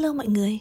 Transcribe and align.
Hello 0.00 0.12
mọi 0.12 0.28
người. 0.28 0.58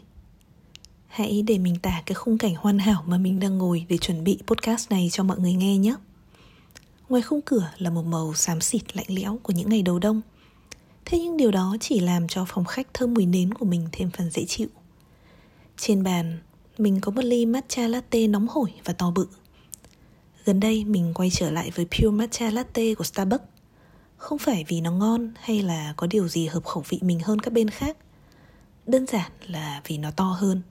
Hãy 1.07 1.43
để 1.47 1.57
mình 1.57 1.75
tả 1.81 2.03
cái 2.05 2.15
khung 2.15 2.37
cảnh 2.37 2.55
hoàn 2.55 2.79
hảo 2.79 3.03
mà 3.07 3.17
mình 3.17 3.39
đang 3.39 3.57
ngồi 3.57 3.85
để 3.89 3.97
chuẩn 3.97 4.23
bị 4.23 4.39
podcast 4.47 4.91
này 4.91 5.09
cho 5.11 5.23
mọi 5.23 5.39
người 5.39 5.53
nghe 5.53 5.77
nhé. 5.77 5.95
Ngoài 7.09 7.21
khung 7.21 7.41
cửa 7.41 7.71
là 7.77 7.89
một 7.89 8.05
màu 8.05 8.33
xám 8.33 8.61
xịt 8.61 8.97
lạnh 8.97 9.05
lẽo 9.09 9.39
của 9.43 9.53
những 9.53 9.69
ngày 9.69 9.81
đầu 9.81 9.99
đông. 9.99 10.21
Thế 11.05 11.19
nhưng 11.19 11.37
điều 11.37 11.51
đó 11.51 11.77
chỉ 11.79 11.99
làm 11.99 12.27
cho 12.27 12.45
phòng 12.47 12.65
khách 12.65 12.87
thơm 12.93 13.13
mùi 13.13 13.25
nến 13.25 13.53
của 13.53 13.65
mình 13.65 13.87
thêm 13.91 14.09
phần 14.11 14.29
dễ 14.31 14.45
chịu. 14.45 14.67
Trên 15.77 16.03
bàn, 16.03 16.39
mình 16.77 17.01
có 17.01 17.11
một 17.11 17.23
ly 17.23 17.45
matcha 17.45 17.87
latte 17.87 18.27
nóng 18.27 18.47
hổi 18.47 18.73
và 18.83 18.93
to 18.93 19.11
bự. 19.11 19.27
Gần 20.45 20.59
đây 20.59 20.85
mình 20.85 21.13
quay 21.13 21.29
trở 21.29 21.51
lại 21.51 21.71
với 21.75 21.85
Pure 21.85 22.11
Matcha 22.17 22.49
Latte 22.51 22.93
của 22.93 23.03
Starbucks. 23.03 23.45
Không 24.17 24.37
phải 24.37 24.65
vì 24.67 24.81
nó 24.81 24.91
ngon 24.91 25.31
hay 25.41 25.61
là 25.61 25.93
có 25.97 26.07
điều 26.07 26.27
gì 26.27 26.47
hợp 26.47 26.65
khẩu 26.65 26.83
vị 26.89 26.99
mình 27.01 27.19
hơn 27.19 27.39
các 27.39 27.53
bên 27.53 27.69
khác 27.69 27.97
Đơn 28.89 29.05
giản 29.07 29.31
là 29.47 29.81
vì 29.87 29.97
nó 29.97 30.11
to 30.11 30.25
hơn. 30.25 30.61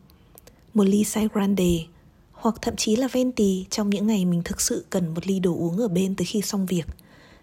Một 0.74 0.84
ly 0.84 1.02
size 1.02 1.28
grande 1.32 1.84
Hoặc 2.32 2.54
thậm 2.62 2.77
chí 2.77 2.96
là 2.96 3.08
venti 3.08 3.66
trong 3.70 3.91
những 3.91 4.06
ngày 4.06 4.24
mình 4.24 4.42
thực 4.44 4.60
sự 4.60 4.84
cần 4.91 5.14
một 5.14 5.27
ly 5.27 5.41
đồ 5.41 5.52
uống 5.52 5.78
ở 5.78 5.88
bên 5.88 6.14
tới 6.14 6.24
khi 6.24 6.42
xong 6.42 6.66
việc 6.66 6.86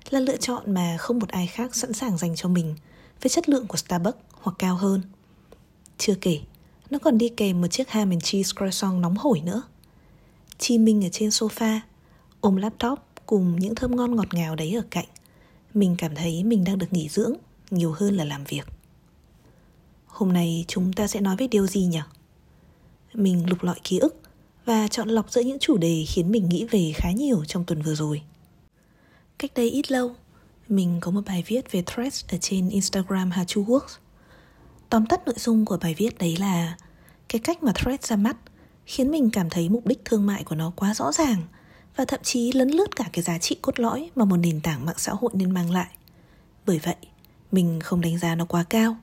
Là 0.10 0.20
lựa 0.20 0.38
chọn 0.38 0.74
mà 0.74 0.98
không 1.00 1.20
một 1.20 1.30
ai 1.30 1.48
khác 1.48 1.76
sẵn 1.76 1.94
sàng 1.94 2.18
dành 2.18 2.36
cho 2.36 2.50
mình 2.50 2.76
Với 3.22 3.30
chất 3.30 3.50
lượng 3.50 3.68
của 3.68 3.78
Starbucks 3.78 4.18
hoặc 4.42 4.56
cao 4.60 4.76
hơn. 4.76 5.02
Chưa 5.98 6.16
kể, 6.22 6.40
nó 6.90 7.00
còn 7.00 7.18
đi 7.18 7.30
kèm 7.30 7.62
một 7.62 7.68
chiếc 7.68 7.90
ham 7.90 8.10
and 8.10 8.24
cheese 8.24 8.52
croissant 8.58 9.02
nóng 9.02 9.16
hổi 9.18 9.42
nữa. 9.42 9.62
Chi 10.58 10.78
Minh 10.78 11.06
ở 11.06 11.10
trên 11.12 11.30
sofa 11.30 11.80
ôm 12.42 12.56
laptop 12.56 13.00
cùng 13.26 13.60
những 13.60 13.76
thơm 13.76 13.96
ngon 13.96 14.16
ngọt 14.16 14.34
ngào 14.34 14.56
đấy 14.56 14.76
ở 14.76 14.82
cạnh. 14.90 15.08
Mình 15.74 15.96
cảm 15.98 16.16
thấy 16.16 16.44
mình 16.44 16.64
đang 16.64 16.78
được 16.78 16.94
nghỉ 16.94 17.10
dưỡng 17.10 17.34
nhiều 17.72 17.92
hơn 17.92 18.18
là 18.18 18.24
làm 18.24 18.44
việc 18.44 18.75
hôm 20.16 20.34
nay 20.34 20.66
chúng 20.68 20.94
ta 20.94 21.08
sẽ 21.08 21.22
nói 21.22 21.36
về 21.36 21.48
điều 21.48 21.68
gì 21.68 21.86
nhỉ 21.86 22.00
mình 23.14 23.50
lục 23.50 23.64
lọi 23.64 23.76
ký 23.84 24.00
ức 24.00 24.22
và 24.66 24.88
chọn 24.88 25.10
lọc 25.10 25.32
giữa 25.32 25.42
những 25.42 25.60
chủ 25.60 25.78
đề 25.78 26.06
khiến 26.08 26.32
mình 26.32 26.50
nghĩ 26.50 26.66
về 26.72 26.92
khá 26.96 27.12
nhiều 27.12 27.44
trong 27.48 27.66
tuần 27.66 27.82
vừa 27.82 27.96
rồi 27.96 28.22
cách 29.38 29.52
đây 29.56 29.70
ít 29.70 29.92
lâu 29.92 30.16
mình 30.68 30.98
có 31.02 31.12
một 31.12 31.22
bài 31.26 31.44
viết 31.48 31.72
về 31.72 31.84
threads 31.86 32.26
ở 32.32 32.38
trên 32.42 32.70
instagram 32.70 33.32
hà 33.32 33.46
chu 33.46 33.66
works 33.66 33.98
tóm 34.90 35.06
tắt 35.06 35.26
nội 35.26 35.36
dung 35.38 35.66
của 35.66 35.78
bài 35.82 35.94
viết 35.98 36.18
đấy 36.18 36.38
là 36.40 36.78
cái 37.30 37.40
cách 37.40 37.64
mà 37.64 37.72
threads 37.76 38.10
ra 38.10 38.16
mắt 38.16 38.38
khiến 38.86 39.12
mình 39.12 39.30
cảm 39.34 39.50
thấy 39.50 39.70
mục 39.70 39.86
đích 39.86 40.06
thương 40.06 40.26
mại 40.26 40.44
của 40.44 40.56
nó 40.56 40.72
quá 40.76 40.94
rõ 40.94 41.12
ràng 41.12 41.42
và 41.96 42.06
thậm 42.06 42.20
chí 42.24 42.52
lấn 42.52 42.70
lướt 42.70 42.96
cả 42.96 43.06
cái 43.14 43.24
giá 43.24 43.38
trị 43.38 43.58
cốt 43.62 43.80
lõi 43.80 44.10
mà 44.16 44.26
một 44.26 44.38
nền 44.38 44.62
tảng 44.62 44.86
mạng 44.86 44.96
xã 44.98 45.12
hội 45.12 45.32
nên 45.34 45.52
mang 45.52 45.72
lại. 45.72 45.88
Bởi 46.66 46.80
vậy, 46.84 46.96
mình 47.52 47.80
không 47.84 48.02
đánh 48.02 48.18
giá 48.18 48.36
nó 48.36 48.46
quá 48.46 48.66
cao. 48.70 48.98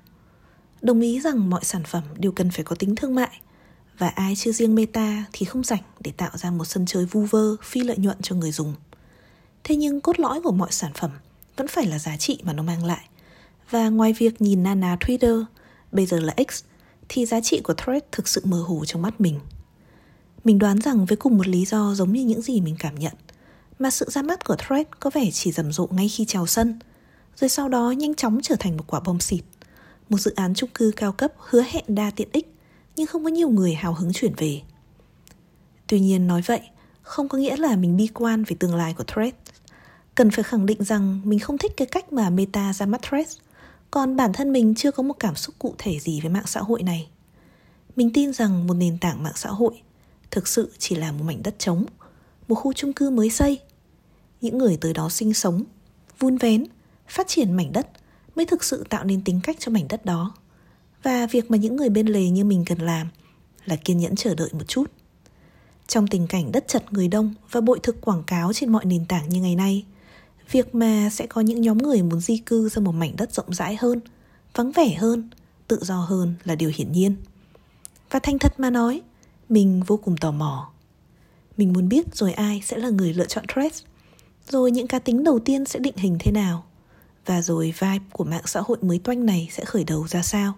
Đồng 0.83 1.01
ý 1.01 1.21
rằng 1.21 1.51
mọi 1.51 1.65
sản 1.65 1.85
phẩm 1.85 2.03
đều 2.17 2.33
cần 2.33 2.51
phải 2.51 2.65
có 2.65 2.77
tính 2.77 2.97
thương 2.97 3.15
mại 3.15 3.41
và 3.99 4.09
ai 4.09 4.35
chưa 4.37 4.53
riêng 4.53 4.75
Meta 4.75 5.25
thì 5.33 5.47
không 5.47 5.65
rảnh 5.65 5.83
để 6.01 6.13
tạo 6.17 6.31
ra 6.35 6.51
một 6.51 6.65
sân 6.65 6.87
chơi 6.87 7.07
vu 7.07 7.21
vơ 7.21 7.57
phi 7.63 7.83
lợi 7.83 7.97
nhuận 7.99 8.17
cho 8.23 8.37
người 8.37 8.53
dùng. 8.53 8.75
Thế 9.65 9.77
nhưng 9.77 10.01
cốt 10.01 10.21
lõi 10.21 10.41
của 10.43 10.53
mọi 10.53 10.73
sản 10.73 10.93
phẩm 10.95 11.11
vẫn 11.57 11.69
phải 11.69 11.87
là 11.87 11.99
giá 11.99 12.17
trị 12.17 12.39
mà 12.43 12.53
nó 12.53 12.63
mang 12.63 12.85
lại. 12.85 13.09
Và 13.71 13.89
ngoài 13.89 14.13
việc 14.13 14.43
nhìn 14.43 14.63
na 14.63 14.75
ná 14.75 14.97
Twitter, 15.01 15.45
bây 15.93 16.07
giờ 16.07 16.21
là 16.21 16.35
X, 16.51 16.65
thì 17.09 17.27
giá 17.27 17.41
trị 17.41 17.61
của 17.65 17.75
Thread 17.75 18.03
thực 18.13 18.29
sự 18.29 18.41
mơ 18.45 18.65
hồ 18.67 18.85
trong 18.85 19.03
mắt 19.03 19.21
mình. 19.21 19.41
Mình 20.45 20.59
đoán 20.59 20.81
rằng 20.81 21.07
với 21.07 21.17
cùng 21.17 21.39
một 21.39 21.49
lý 21.49 21.65
do 21.65 21.95
giống 21.95 22.13
như 22.13 22.25
những 22.25 22.43
gì 22.43 22.61
mình 22.61 22.77
cảm 22.79 22.95
nhận 22.95 23.13
Mà 23.79 23.91
sự 23.91 24.07
ra 24.11 24.23
mắt 24.23 24.45
của 24.45 24.57
Thread 24.57 24.87
có 25.01 25.11
vẻ 25.11 25.31
chỉ 25.33 25.53
rầm 25.53 25.73
rộ 25.73 25.89
ngay 25.91 26.09
khi 26.09 26.25
chào 26.25 26.47
sân 26.47 26.79
Rồi 27.37 27.49
sau 27.49 27.69
đó 27.69 27.91
nhanh 27.91 28.15
chóng 28.15 28.41
trở 28.43 28.57
thành 28.59 28.77
một 28.77 28.85
quả 28.87 29.01
bom 29.01 29.21
xịt 29.21 29.45
một 30.09 30.19
dự 30.19 30.33
án 30.37 30.55
chung 30.55 30.71
cư 30.75 30.93
cao 30.97 31.13
cấp 31.13 31.33
hứa 31.39 31.63
hẹn 31.63 31.85
đa 31.89 32.11
tiện 32.11 32.29
ích 32.33 32.55
Nhưng 32.97 33.07
không 33.07 33.25
có 33.25 33.31
nhiều 33.31 33.49
người 33.49 33.75
hào 33.75 33.95
hứng 33.95 34.13
chuyển 34.13 34.33
về 34.37 34.61
Tuy 35.87 36.01
nhiên 36.01 36.27
nói 36.27 36.43
vậy 36.47 36.61
Không 37.03 37.29
có 37.29 37.39
nghĩa 37.39 37.57
là 37.57 37.77
mình 37.77 37.97
bi 37.97 38.07
quan 38.15 38.45
về 38.45 38.57
tương 38.61 38.75
lai 38.75 38.95
của 38.95 39.05
Threads. 39.05 39.37
Cần 40.15 40.31
phải 40.31 40.45
khẳng 40.45 40.67
định 40.67 40.85
rằng 40.85 41.21
mình 41.25 41.39
không 41.39 41.59
thích 41.59 41.73
cái 41.77 41.87
cách 41.87 42.13
mà 42.13 42.31
Meta 42.31 42.73
ra 42.73 42.87
mắt 42.87 43.03
Threads. 43.03 43.37
Còn 43.91 44.17
bản 44.17 44.33
thân 44.33 44.53
mình 44.53 44.75
chưa 44.75 44.91
có 44.91 45.03
một 45.03 45.15
cảm 45.21 45.35
xúc 45.35 45.55
cụ 45.59 45.75
thể 45.79 45.99
gì 45.99 46.21
với 46.21 46.31
mạng 46.31 46.47
xã 46.47 46.61
hội 46.61 46.83
này 46.83 47.09
mình 47.97 48.11
tin 48.15 48.33
rằng 48.33 48.67
một 48.67 48.75
nền 48.75 48.99
tảng 48.99 49.23
mạng 49.23 49.33
xã 49.37 49.51
hội 49.51 49.83
thực 50.31 50.49
sự 50.49 50.73
chỉ 50.79 50.95
là 50.95 51.13
một 51.13 51.25
mảnh 51.25 51.43
đất 51.43 51.59
trống, 51.59 51.85
một 52.49 52.55
khu 52.55 52.73
chung 52.73 52.93
cư 52.93 53.11
mới 53.11 53.31
xây. 53.31 53.61
Những 54.41 54.59
người 54.59 54.79
tới 54.81 54.93
đó 54.95 55.09
sinh 55.09 55.35
sống, 55.35 55.65
vun 56.19 56.37
vén, 56.37 56.65
phát 57.09 57.29
triển 57.29 57.53
mảnh 57.53 57.73
đất 57.73 57.89
mới 58.37 58.47
thực 58.47 58.65
sự 58.65 58.85
tạo 58.89 59.05
nên 59.05 59.25
tính 59.25 59.41
cách 59.43 59.57
cho 59.59 59.73
mảnh 59.73 59.89
đất 59.89 60.05
đó. 60.05 60.35
Và 61.03 61.27
việc 61.27 61.51
mà 61.51 61.57
những 61.57 61.77
người 61.77 61.89
bên 61.89 62.07
lề 62.07 62.29
như 62.29 62.45
mình 62.45 62.65
cần 62.67 62.79
làm 62.79 63.09
là 63.65 63.77
kiên 63.77 63.99
nhẫn 63.99 64.17
chờ 64.17 64.35
đợi 64.35 64.49
một 64.53 64.69
chút. 64.69 64.91
Trong 65.87 66.07
tình 66.07 66.27
cảnh 66.27 66.53
đất 66.53 66.69
chật 66.69 66.93
người 66.93 67.09
đông 67.09 67.35
và 67.51 67.61
bội 67.61 67.81
thực 67.83 68.01
quảng 68.01 68.23
cáo 68.27 68.53
trên 68.53 68.73
mọi 68.73 68.85
nền 68.85 69.05
tảng 69.05 69.29
như 69.29 69.41
ngày 69.41 69.57
nay, 69.57 69.85
việc 70.51 70.75
mà 70.75 71.09
sẽ 71.13 71.27
có 71.27 71.41
những 71.41 71.61
nhóm 71.61 71.79
người 71.79 72.03
muốn 72.03 72.21
di 72.21 72.39
cư 72.39 72.69
ra 72.69 72.83
một 72.83 72.93
mảnh 72.93 73.15
đất 73.17 73.35
rộng 73.35 73.55
rãi 73.55 73.77
hơn, 73.77 74.01
vắng 74.55 74.73
vẻ 74.73 74.95
hơn, 74.95 75.31
tự 75.69 75.79
do 75.83 75.97
hơn 75.97 76.35
là 76.45 76.55
điều 76.55 76.73
hiển 76.75 76.93
nhiên. 76.93 77.17
Và 78.11 78.19
thành 78.19 78.39
thật 78.39 78.61
mà 78.61 78.71
nói, 78.71 79.03
mình 79.49 79.83
vô 79.87 79.97
cùng 79.97 80.17
tò 80.17 80.31
mò. 80.31 80.73
Mình 81.57 81.73
muốn 81.73 81.89
biết 81.89 82.15
rồi 82.15 82.33
ai 82.33 82.63
sẽ 82.65 82.79
là 82.79 82.89
người 82.89 83.15
lựa 83.15 83.27
chọn 83.27 83.45
dress 83.55 83.85
rồi 84.49 84.71
những 84.71 84.87
cá 84.87 84.99
tính 84.99 85.25
đầu 85.25 85.39
tiên 85.39 85.65
sẽ 85.65 85.79
định 85.79 85.97
hình 85.97 86.17
thế 86.21 86.33
nào, 86.33 86.65
và 87.27 87.43
rồi 87.43 87.75
vibe 87.79 88.05
của 88.13 88.25
mạng 88.25 88.43
xã 88.47 88.61
hội 88.61 88.79
mới 88.83 88.99
toanh 88.99 89.27
này 89.27 89.49
sẽ 89.51 89.65
khởi 89.65 89.85
đầu 89.85 90.09
ra 90.09 90.23
sao. 90.23 90.53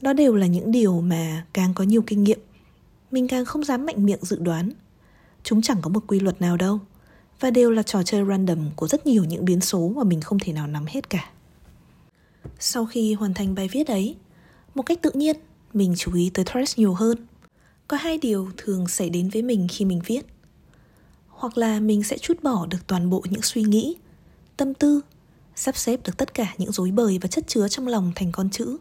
Đó 0.00 0.12
đều 0.12 0.34
là 0.34 0.46
những 0.46 0.70
điều 0.70 1.00
mà 1.00 1.44
càng 1.52 1.74
có 1.74 1.84
nhiều 1.84 2.02
kinh 2.06 2.24
nghiệm, 2.24 2.38
mình 3.10 3.28
càng 3.28 3.44
không 3.44 3.64
dám 3.64 3.86
mạnh 3.86 4.06
miệng 4.06 4.22
dự 4.22 4.38
đoán. 4.38 4.70
Chúng 5.44 5.62
chẳng 5.62 5.78
có 5.82 5.90
một 5.90 6.04
quy 6.06 6.20
luật 6.20 6.40
nào 6.40 6.56
đâu, 6.56 6.78
và 7.40 7.50
đều 7.50 7.70
là 7.70 7.82
trò 7.82 8.02
chơi 8.02 8.24
random 8.28 8.70
của 8.76 8.88
rất 8.88 9.06
nhiều 9.06 9.24
những 9.24 9.44
biến 9.44 9.60
số 9.60 9.92
mà 9.96 10.04
mình 10.04 10.20
không 10.20 10.38
thể 10.38 10.52
nào 10.52 10.66
nắm 10.66 10.84
hết 10.86 11.10
cả. 11.10 11.30
Sau 12.58 12.86
khi 12.86 13.14
hoàn 13.14 13.34
thành 13.34 13.54
bài 13.54 13.68
viết 13.72 13.86
ấy, 13.86 14.16
một 14.74 14.82
cách 14.82 15.02
tự 15.02 15.10
nhiên, 15.14 15.36
mình 15.72 15.94
chú 15.96 16.14
ý 16.14 16.30
tới 16.34 16.44
Threads 16.44 16.78
nhiều 16.78 16.94
hơn 16.94 17.26
có 17.88 17.96
hai 17.96 18.18
điều 18.18 18.48
thường 18.56 18.88
xảy 18.88 19.10
đến 19.10 19.28
với 19.28 19.42
mình 19.42 19.66
khi 19.70 19.84
mình 19.84 20.00
viết 20.06 20.26
hoặc 21.28 21.58
là 21.58 21.80
mình 21.80 22.02
sẽ 22.02 22.18
chút 22.18 22.42
bỏ 22.42 22.66
được 22.66 22.78
toàn 22.86 23.10
bộ 23.10 23.22
những 23.30 23.42
suy 23.42 23.62
nghĩ 23.62 23.96
tâm 24.56 24.74
tư 24.74 25.00
sắp 25.60 25.76
xếp 25.76 26.00
được 26.04 26.16
tất 26.16 26.34
cả 26.34 26.54
những 26.58 26.72
rối 26.72 26.90
bời 26.90 27.18
và 27.22 27.28
chất 27.28 27.44
chứa 27.46 27.68
trong 27.68 27.88
lòng 27.88 28.12
thành 28.14 28.32
con 28.32 28.50
chữ 28.50 28.78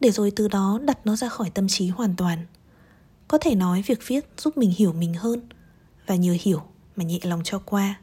để 0.00 0.10
rồi 0.10 0.32
từ 0.36 0.48
đó 0.48 0.80
đặt 0.84 0.98
nó 1.06 1.16
ra 1.16 1.28
khỏi 1.28 1.50
tâm 1.50 1.68
trí 1.68 1.88
hoàn 1.88 2.16
toàn 2.16 2.46
có 3.28 3.38
thể 3.38 3.54
nói 3.54 3.82
việc 3.86 3.98
viết 4.06 4.26
giúp 4.38 4.56
mình 4.56 4.72
hiểu 4.76 4.92
mình 4.92 5.14
hơn 5.14 5.40
và 6.06 6.14
nhờ 6.14 6.36
hiểu 6.40 6.62
mà 6.96 7.04
nhẹ 7.04 7.18
lòng 7.22 7.40
cho 7.44 7.58
qua 7.58 8.00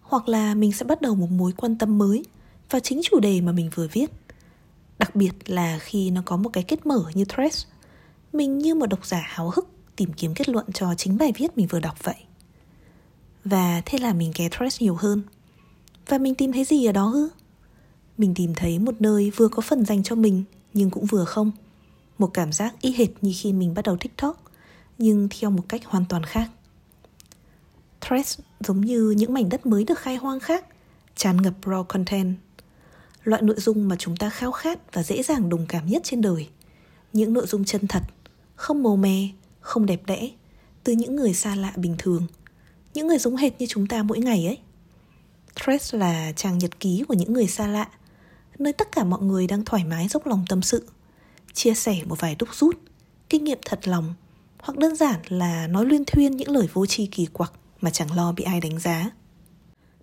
hoặc 0.00 0.28
là 0.28 0.54
mình 0.54 0.72
sẽ 0.72 0.84
bắt 0.84 1.02
đầu 1.02 1.14
một 1.14 1.30
mối 1.30 1.52
quan 1.56 1.78
tâm 1.78 1.98
mới 1.98 2.24
và 2.70 2.80
chính 2.80 3.00
chủ 3.04 3.20
đề 3.20 3.40
mà 3.40 3.52
mình 3.52 3.70
vừa 3.74 3.88
viết 3.92 4.10
đặc 5.02 5.16
biệt 5.16 5.32
là 5.46 5.78
khi 5.78 6.10
nó 6.10 6.22
có 6.24 6.36
một 6.36 6.50
cái 6.52 6.64
kết 6.64 6.86
mở 6.86 7.04
như 7.14 7.24
threads, 7.24 7.64
mình 8.32 8.58
như 8.58 8.74
một 8.74 8.86
độc 8.86 9.06
giả 9.06 9.22
háo 9.24 9.50
hức 9.50 9.68
tìm 9.96 10.12
kiếm 10.12 10.34
kết 10.34 10.48
luận 10.48 10.66
cho 10.72 10.94
chính 10.94 11.18
bài 11.18 11.32
viết 11.36 11.58
mình 11.58 11.66
vừa 11.66 11.80
đọc 11.80 12.04
vậy. 12.04 12.14
Và 13.44 13.82
thế 13.86 13.98
là 13.98 14.12
mình 14.12 14.32
ghé 14.36 14.48
Threads 14.48 14.82
nhiều 14.82 14.94
hơn. 14.94 15.22
Và 16.08 16.18
mình 16.18 16.34
tìm 16.34 16.52
thấy 16.52 16.64
gì 16.64 16.86
ở 16.86 16.92
đó 16.92 17.10
ư? 17.12 17.28
Mình 18.18 18.34
tìm 18.34 18.54
thấy 18.54 18.78
một 18.78 18.94
nơi 19.00 19.30
vừa 19.36 19.48
có 19.48 19.62
phần 19.62 19.84
dành 19.84 20.02
cho 20.02 20.16
mình 20.16 20.44
nhưng 20.74 20.90
cũng 20.90 21.06
vừa 21.06 21.24
không. 21.24 21.50
Một 22.18 22.30
cảm 22.34 22.52
giác 22.52 22.74
y 22.80 22.92
hệt 22.92 23.08
như 23.20 23.32
khi 23.36 23.52
mình 23.52 23.74
bắt 23.74 23.82
đầu 23.84 23.96
TikTok 23.96 24.42
nhưng 24.98 25.28
theo 25.30 25.50
một 25.50 25.62
cách 25.68 25.82
hoàn 25.84 26.04
toàn 26.08 26.24
khác. 26.24 26.50
Threads 28.00 28.40
giống 28.60 28.80
như 28.80 29.10
những 29.10 29.32
mảnh 29.34 29.48
đất 29.48 29.66
mới 29.66 29.84
được 29.84 29.98
khai 29.98 30.16
hoang 30.16 30.40
khác, 30.40 30.66
tràn 31.16 31.42
ngập 31.42 31.54
raw 31.62 31.84
content. 31.84 32.34
Loại 33.24 33.42
nội 33.42 33.56
dung 33.58 33.88
mà 33.88 33.96
chúng 33.98 34.16
ta 34.16 34.30
khao 34.30 34.52
khát 34.52 34.92
và 34.92 35.02
dễ 35.02 35.22
dàng 35.22 35.48
đồng 35.48 35.66
cảm 35.66 35.86
nhất 35.86 36.02
trên 36.04 36.20
đời. 36.20 36.48
Những 37.12 37.32
nội 37.32 37.46
dung 37.46 37.64
chân 37.64 37.86
thật, 37.88 38.02
không 38.54 38.82
màu 38.82 38.96
mè, 38.96 39.28
không 39.60 39.86
đẹp 39.86 40.02
đẽ, 40.06 40.30
từ 40.84 40.92
những 40.92 41.16
người 41.16 41.34
xa 41.34 41.54
lạ 41.54 41.72
bình 41.76 41.94
thường, 41.98 42.26
những 42.94 43.06
người 43.06 43.18
giống 43.18 43.36
hệt 43.36 43.58
như 43.58 43.66
chúng 43.68 43.86
ta 43.86 44.02
mỗi 44.02 44.18
ngày 44.18 44.46
ấy. 44.46 44.58
Threads 45.54 45.94
là 45.94 46.32
trang 46.36 46.58
nhật 46.58 46.80
ký 46.80 47.04
của 47.08 47.14
những 47.14 47.32
người 47.32 47.46
xa 47.46 47.66
lạ, 47.66 47.88
nơi 48.58 48.72
tất 48.72 48.92
cả 48.92 49.04
mọi 49.04 49.22
người 49.22 49.46
đang 49.46 49.64
thoải 49.64 49.84
mái 49.84 50.08
dốc 50.08 50.26
lòng 50.26 50.44
tâm 50.48 50.62
sự, 50.62 50.88
chia 51.52 51.74
sẻ 51.74 52.00
một 52.04 52.20
vài 52.20 52.34
đúc 52.34 52.48
rút, 52.54 52.78
kinh 53.28 53.44
nghiệm 53.44 53.58
thật 53.64 53.88
lòng, 53.88 54.14
hoặc 54.58 54.78
đơn 54.78 54.96
giản 54.96 55.20
là 55.28 55.66
nói 55.66 55.86
luyên 55.86 56.04
thuyên 56.04 56.36
những 56.36 56.50
lời 56.50 56.68
vô 56.72 56.86
tri 56.86 57.06
kỳ 57.06 57.26
quặc 57.26 57.52
mà 57.80 57.90
chẳng 57.90 58.16
lo 58.16 58.32
bị 58.32 58.44
ai 58.44 58.60
đánh 58.60 58.78
giá. 58.78 59.10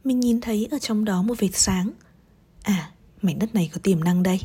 Mình 0.03 0.19
nhìn 0.19 0.41
thấy 0.41 0.67
ở 0.71 0.79
trong 0.79 1.05
đó 1.05 1.21
một 1.21 1.39
vệt 1.39 1.55
sáng. 1.55 1.91
À, 2.63 2.91
mảnh 3.21 3.39
đất 3.39 3.55
này 3.55 3.69
có 3.73 3.79
tiềm 3.83 4.03
năng 4.03 4.23
đây 4.23 4.39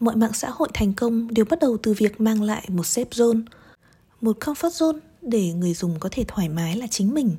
mọi 0.00 0.16
mạng 0.16 0.32
xã 0.32 0.50
hội 0.50 0.68
thành 0.74 0.92
công 0.92 1.34
đều 1.34 1.44
bắt 1.44 1.58
đầu 1.60 1.76
từ 1.82 1.94
việc 1.98 2.20
mang 2.20 2.42
lại 2.42 2.64
một 2.68 2.82
safe 2.82 3.10
zone, 3.10 3.42
một 4.20 4.36
comfort 4.40 4.70
zone 4.70 4.98
để 5.22 5.52
người 5.52 5.74
dùng 5.74 6.00
có 6.00 6.08
thể 6.12 6.24
thoải 6.28 6.48
mái 6.48 6.76
là 6.76 6.86
chính 6.86 7.14
mình 7.14 7.36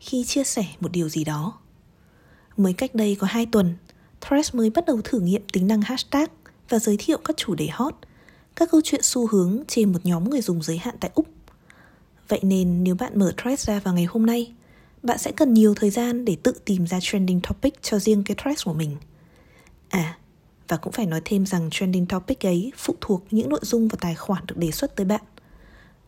khi 0.00 0.24
chia 0.24 0.44
sẻ 0.44 0.66
một 0.80 0.92
điều 0.92 1.08
gì 1.08 1.24
đó. 1.24 1.58
Mới 2.60 2.72
cách 2.72 2.94
đây 2.94 3.16
có 3.20 3.26
2 3.26 3.46
tuần, 3.46 3.74
Threads 4.20 4.54
mới 4.54 4.70
bắt 4.70 4.86
đầu 4.86 5.00
thử 5.04 5.20
nghiệm 5.20 5.42
tính 5.52 5.66
năng 5.66 5.82
hashtag 5.82 6.26
và 6.68 6.78
giới 6.78 6.96
thiệu 6.98 7.18
các 7.24 7.36
chủ 7.36 7.54
đề 7.54 7.68
hot, 7.72 7.94
các 8.56 8.68
câu 8.72 8.80
chuyện 8.84 9.00
xu 9.02 9.26
hướng 9.26 9.62
trên 9.68 9.92
một 9.92 9.98
nhóm 10.04 10.30
người 10.30 10.40
dùng 10.40 10.62
giới 10.62 10.78
hạn 10.78 10.94
tại 11.00 11.10
Úc. 11.14 11.26
Vậy 12.28 12.40
nên 12.42 12.84
nếu 12.84 12.94
bạn 12.94 13.18
mở 13.18 13.32
Threads 13.36 13.68
ra 13.68 13.80
vào 13.80 13.94
ngày 13.94 14.04
hôm 14.04 14.26
nay, 14.26 14.52
bạn 15.02 15.18
sẽ 15.18 15.32
cần 15.32 15.54
nhiều 15.54 15.74
thời 15.74 15.90
gian 15.90 16.24
để 16.24 16.36
tự 16.42 16.52
tìm 16.64 16.86
ra 16.86 16.98
trending 17.02 17.40
topic 17.40 17.82
cho 17.82 17.98
riêng 17.98 18.22
cái 18.24 18.36
Threads 18.42 18.64
của 18.64 18.74
mình. 18.74 18.96
À, 19.88 20.18
và 20.68 20.76
cũng 20.76 20.92
phải 20.92 21.06
nói 21.06 21.20
thêm 21.24 21.46
rằng 21.46 21.68
trending 21.70 22.06
topic 22.06 22.46
ấy 22.46 22.72
phụ 22.76 22.94
thuộc 23.00 23.24
những 23.30 23.48
nội 23.48 23.60
dung 23.62 23.88
và 23.88 23.98
tài 24.00 24.14
khoản 24.14 24.42
được 24.46 24.56
đề 24.56 24.70
xuất 24.70 24.96
tới 24.96 25.04
bạn. 25.04 25.22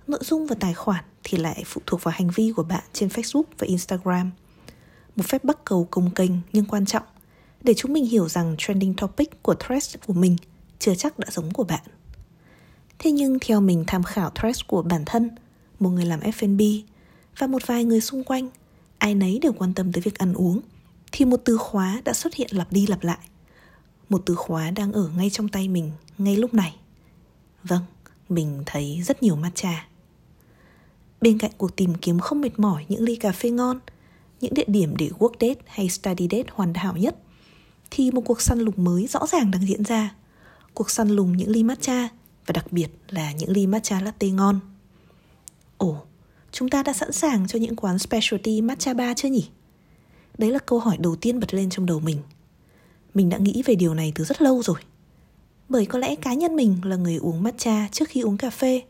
Nội 0.07 0.21
dung 0.23 0.47
và 0.47 0.57
tài 0.61 0.75
khoản 0.75 1.05
thì 1.25 1.39
lại 1.39 1.63
phụ 1.67 1.81
thuộc 1.87 2.03
vào 2.03 2.15
hành 2.17 2.31
vi 2.35 2.53
của 2.57 2.63
bạn 2.63 2.85
trên 2.93 3.09
Facebook 3.09 3.45
và 3.59 3.67
Instagram. 3.67 4.31
Một 5.17 5.25
phép 5.27 5.45
bắt 5.45 5.59
cầu 5.65 5.89
công 5.91 6.11
kênh 6.11 6.31
nhưng 6.53 6.65
quan 6.65 6.87
trọng 6.87 7.03
để 7.63 7.75
chúng 7.77 7.93
mình 7.93 8.05
hiểu 8.05 8.29
rằng 8.29 8.55
trending 8.59 8.95
topic 8.95 9.43
của 9.43 9.55
threads 9.55 9.97
của 10.07 10.13
mình 10.13 10.37
chưa 10.79 10.95
chắc 10.95 11.19
đã 11.19 11.29
giống 11.31 11.51
của 11.51 11.65
bạn. 11.65 11.83
Thế 12.99 13.13
nhưng 13.13 13.39
theo 13.41 13.61
mình 13.61 13.85
tham 13.87 14.03
khảo 14.03 14.31
threads 14.31 14.61
của 14.67 14.83
bản 14.83 15.03
thân, 15.07 15.31
một 15.81 15.91
người 15.91 16.05
làm 16.05 16.21
F&B 16.21 16.63
và 17.39 17.47
một 17.47 17.67
vài 17.67 17.85
người 17.85 18.01
xung 18.01 18.25
quanh, 18.25 18.49
ai 18.99 19.15
nấy 19.15 19.39
đều 19.43 19.53
quan 19.53 19.75
tâm 19.75 19.93
tới 19.93 20.01
việc 20.01 20.19
ăn 20.19 20.35
uống, 20.35 20.61
thì 21.13 21.25
một 21.25 21.41
từ 21.45 21.57
khóa 21.57 22.03
đã 22.05 22.13
xuất 22.13 22.35
hiện 22.35 22.49
lặp 22.51 22.73
đi 22.73 22.87
lặp 22.87 23.03
lại. 23.03 23.19
Một 24.09 24.23
từ 24.27 24.35
khóa 24.35 24.71
đang 24.71 24.93
ở 24.93 25.11
ngay 25.17 25.31
trong 25.31 25.49
tay 25.49 25.69
mình 25.69 25.91
ngay 26.19 26.37
lúc 26.37 26.55
này. 26.55 26.77
Vâng, 27.65 27.83
mình 28.29 28.63
thấy 28.67 29.03
rất 29.07 29.23
nhiều 29.23 29.37
matcha. 29.37 29.87
Bên 31.21 31.39
cạnh 31.39 31.51
cuộc 31.57 31.77
tìm 31.77 31.95
kiếm 31.95 32.19
không 32.19 32.41
mệt 32.41 32.59
mỏi 32.59 32.87
những 32.89 33.03
ly 33.03 33.17
cà 33.17 33.33
phê 33.33 33.51
ngon, 33.51 33.81
những 34.43 34.55
địa 34.55 34.65
điểm 34.67 34.97
để 34.97 35.11
work 35.19 35.33
date 35.41 35.61
hay 35.67 35.89
study 35.89 36.29
date 36.31 36.51
hoàn 36.53 36.75
hảo 36.75 36.97
nhất, 36.97 37.17
thì 37.91 38.11
một 38.11 38.21
cuộc 38.21 38.41
săn 38.41 38.59
lùng 38.59 38.75
mới 38.77 39.07
rõ 39.07 39.27
ràng 39.27 39.51
đang 39.51 39.67
diễn 39.67 39.85
ra. 39.85 40.15
Cuộc 40.75 40.91
săn 40.91 41.09
lùng 41.09 41.37
những 41.37 41.51
ly 41.51 41.63
matcha 41.63 42.09
và 42.47 42.53
đặc 42.53 42.73
biệt 42.73 42.89
là 43.09 43.33
những 43.33 43.51
ly 43.51 43.67
matcha 43.67 44.01
latte 44.01 44.29
ngon. 44.29 44.61
Ồ, 45.77 45.97
chúng 46.53 46.69
ta 46.69 46.83
đã 46.83 46.93
sẵn 46.93 47.13
sàng 47.13 47.47
cho 47.47 47.59
những 47.59 47.77
quán 47.77 47.99
specialty 47.99 48.61
matcha 48.61 48.95
bar 48.95 49.17
chưa 49.17 49.29
nhỉ? 49.29 49.49
Đấy 50.39 50.51
là 50.51 50.59
câu 50.59 50.79
hỏi 50.79 50.97
đầu 50.99 51.17
tiên 51.17 51.41
bật 51.41 51.55
lên 51.55 51.71
trong 51.71 51.87
đầu 51.87 52.01
mình. 52.01 52.19
Mình 53.15 53.29
đã 53.29 53.39
nghĩ 53.39 53.63
về 53.67 53.75
điều 53.75 53.95
này 53.95 54.13
từ 54.15 54.25
rất 54.25 54.43
lâu 54.43 54.63
rồi. 54.63 54.81
Bởi 55.69 55.87
có 55.87 55.99
lẽ 55.99 56.15
cá 56.15 56.35
nhân 56.35 56.57
mình 56.57 56.77
là 56.85 56.97
người 56.97 57.17
uống 57.17 57.43
matcha 57.43 57.89
trước 57.93 58.09
khi 58.09 58.21
uống 58.21 58.37
cà 58.37 58.51
phê 58.51 58.83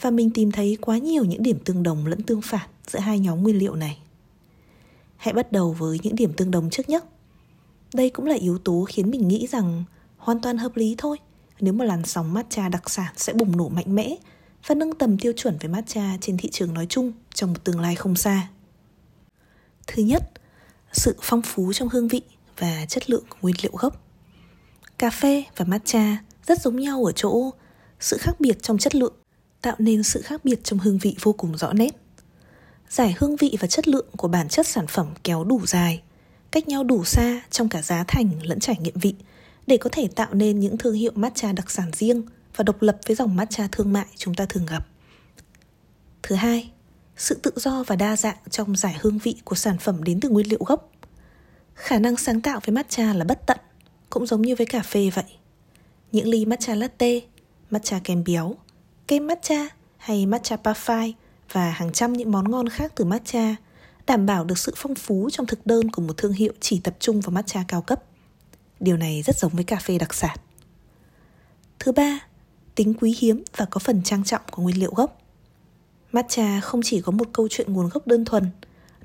và 0.00 0.10
mình 0.10 0.30
tìm 0.30 0.52
thấy 0.52 0.78
quá 0.80 0.98
nhiều 0.98 1.24
những 1.24 1.42
điểm 1.42 1.58
tương 1.64 1.82
đồng 1.82 2.06
lẫn 2.06 2.22
tương 2.22 2.42
phản 2.42 2.68
giữa 2.86 2.98
hai 2.98 3.18
nhóm 3.18 3.42
nguyên 3.42 3.58
liệu 3.58 3.74
này. 3.74 3.98
Hãy 5.16 5.34
bắt 5.34 5.52
đầu 5.52 5.72
với 5.72 5.98
những 6.02 6.16
điểm 6.16 6.32
tương 6.32 6.50
đồng 6.50 6.70
trước 6.70 6.88
nhé. 6.88 7.00
Đây 7.94 8.10
cũng 8.10 8.26
là 8.26 8.34
yếu 8.34 8.58
tố 8.58 8.84
khiến 8.88 9.10
mình 9.10 9.28
nghĩ 9.28 9.46
rằng 9.46 9.84
hoàn 10.16 10.40
toàn 10.40 10.58
hợp 10.58 10.76
lý 10.76 10.94
thôi 10.98 11.16
nếu 11.60 11.72
mà 11.72 11.84
làn 11.84 12.04
sóng 12.04 12.34
matcha 12.34 12.68
đặc 12.68 12.90
sản 12.90 13.14
sẽ 13.16 13.32
bùng 13.32 13.56
nổ 13.56 13.68
mạnh 13.68 13.94
mẽ 13.94 14.16
và 14.66 14.74
nâng 14.74 14.94
tầm 14.94 15.18
tiêu 15.18 15.32
chuẩn 15.36 15.58
về 15.60 15.68
matcha 15.68 16.16
trên 16.20 16.36
thị 16.36 16.48
trường 16.52 16.74
nói 16.74 16.86
chung 16.88 17.12
trong 17.34 17.52
một 17.52 17.64
tương 17.64 17.80
lai 17.80 17.94
không 17.94 18.16
xa. 18.16 18.48
Thứ 19.86 20.02
nhất, 20.02 20.22
sự 20.92 21.16
phong 21.20 21.42
phú 21.42 21.72
trong 21.72 21.88
hương 21.88 22.08
vị 22.08 22.20
và 22.58 22.86
chất 22.88 23.10
lượng 23.10 23.24
của 23.28 23.36
nguyên 23.42 23.54
liệu 23.62 23.72
gốc. 23.74 24.02
Cà 24.98 25.10
phê 25.10 25.44
và 25.56 25.64
matcha 25.64 26.16
rất 26.46 26.60
giống 26.60 26.76
nhau 26.76 27.04
ở 27.04 27.12
chỗ 27.12 27.50
sự 28.00 28.16
khác 28.20 28.40
biệt 28.40 28.62
trong 28.62 28.78
chất 28.78 28.94
lượng 28.94 29.14
tạo 29.62 29.76
nên 29.78 30.02
sự 30.02 30.22
khác 30.22 30.44
biệt 30.44 30.64
trong 30.64 30.78
hương 30.78 30.98
vị 30.98 31.16
vô 31.20 31.32
cùng 31.32 31.56
rõ 31.56 31.72
nét. 31.72 32.05
Giải 32.90 33.14
hương 33.18 33.36
vị 33.36 33.56
và 33.60 33.68
chất 33.68 33.88
lượng 33.88 34.06
của 34.16 34.28
bản 34.28 34.48
chất 34.48 34.66
sản 34.66 34.86
phẩm 34.86 35.06
kéo 35.24 35.44
đủ 35.44 35.66
dài, 35.66 36.02
cách 36.50 36.68
nhau 36.68 36.84
đủ 36.84 37.04
xa 37.04 37.42
trong 37.50 37.68
cả 37.68 37.82
giá 37.82 38.04
thành 38.08 38.30
lẫn 38.42 38.60
trải 38.60 38.76
nghiệm 38.80 38.94
vị 38.98 39.14
để 39.66 39.76
có 39.76 39.90
thể 39.92 40.08
tạo 40.08 40.34
nên 40.34 40.60
những 40.60 40.78
thương 40.78 40.94
hiệu 40.94 41.12
matcha 41.14 41.52
đặc 41.52 41.70
sản 41.70 41.90
riêng 41.92 42.22
và 42.56 42.64
độc 42.64 42.82
lập 42.82 42.98
với 43.06 43.16
dòng 43.16 43.36
matcha 43.36 43.68
thương 43.72 43.92
mại 43.92 44.06
chúng 44.16 44.34
ta 44.34 44.46
thường 44.46 44.66
gặp. 44.66 44.86
Thứ 46.22 46.34
hai, 46.34 46.70
sự 47.16 47.34
tự 47.34 47.50
do 47.56 47.84
và 47.86 47.96
đa 47.96 48.16
dạng 48.16 48.36
trong 48.50 48.76
giải 48.76 48.96
hương 49.00 49.18
vị 49.18 49.36
của 49.44 49.56
sản 49.56 49.78
phẩm 49.78 50.04
đến 50.04 50.20
từ 50.20 50.28
nguyên 50.28 50.48
liệu 50.48 50.60
gốc. 50.66 50.90
Khả 51.74 51.98
năng 51.98 52.16
sáng 52.16 52.40
tạo 52.40 52.60
với 52.64 52.74
matcha 52.74 53.12
là 53.12 53.24
bất 53.24 53.46
tận, 53.46 53.58
cũng 54.10 54.26
giống 54.26 54.42
như 54.42 54.54
với 54.56 54.66
cà 54.66 54.82
phê 54.82 55.10
vậy. 55.14 55.24
Những 56.12 56.28
ly 56.28 56.44
matcha 56.44 56.74
latte, 56.74 57.20
matcha 57.70 58.00
kem 58.04 58.24
béo, 58.24 58.54
kem 59.06 59.26
matcha 59.26 59.68
hay 59.96 60.26
matcha 60.26 60.56
parfait 60.56 61.12
và 61.52 61.70
hàng 61.70 61.92
trăm 61.92 62.12
những 62.12 62.32
món 62.32 62.50
ngon 62.50 62.68
khác 62.68 62.92
từ 62.94 63.04
matcha 63.04 63.56
đảm 64.06 64.26
bảo 64.26 64.44
được 64.44 64.58
sự 64.58 64.72
phong 64.76 64.94
phú 64.94 65.30
trong 65.32 65.46
thực 65.46 65.66
đơn 65.66 65.90
của 65.90 66.02
một 66.02 66.16
thương 66.16 66.32
hiệu 66.32 66.52
chỉ 66.60 66.80
tập 66.80 66.96
trung 67.00 67.20
vào 67.20 67.30
matcha 67.30 67.64
cao 67.68 67.82
cấp. 67.82 68.02
Điều 68.80 68.96
này 68.96 69.22
rất 69.22 69.38
giống 69.38 69.52
với 69.52 69.64
cà 69.64 69.76
phê 69.76 69.98
đặc 69.98 70.14
sản. 70.14 70.38
Thứ 71.78 71.92
ba, 71.92 72.18
tính 72.74 72.94
quý 73.00 73.16
hiếm 73.18 73.42
và 73.56 73.64
có 73.64 73.78
phần 73.78 74.02
trang 74.02 74.24
trọng 74.24 74.40
của 74.50 74.62
nguyên 74.62 74.80
liệu 74.80 74.90
gốc. 74.90 75.20
Matcha 76.12 76.60
không 76.60 76.80
chỉ 76.84 77.00
có 77.00 77.12
một 77.12 77.28
câu 77.32 77.48
chuyện 77.50 77.72
nguồn 77.72 77.88
gốc 77.88 78.06
đơn 78.06 78.24
thuần, 78.24 78.50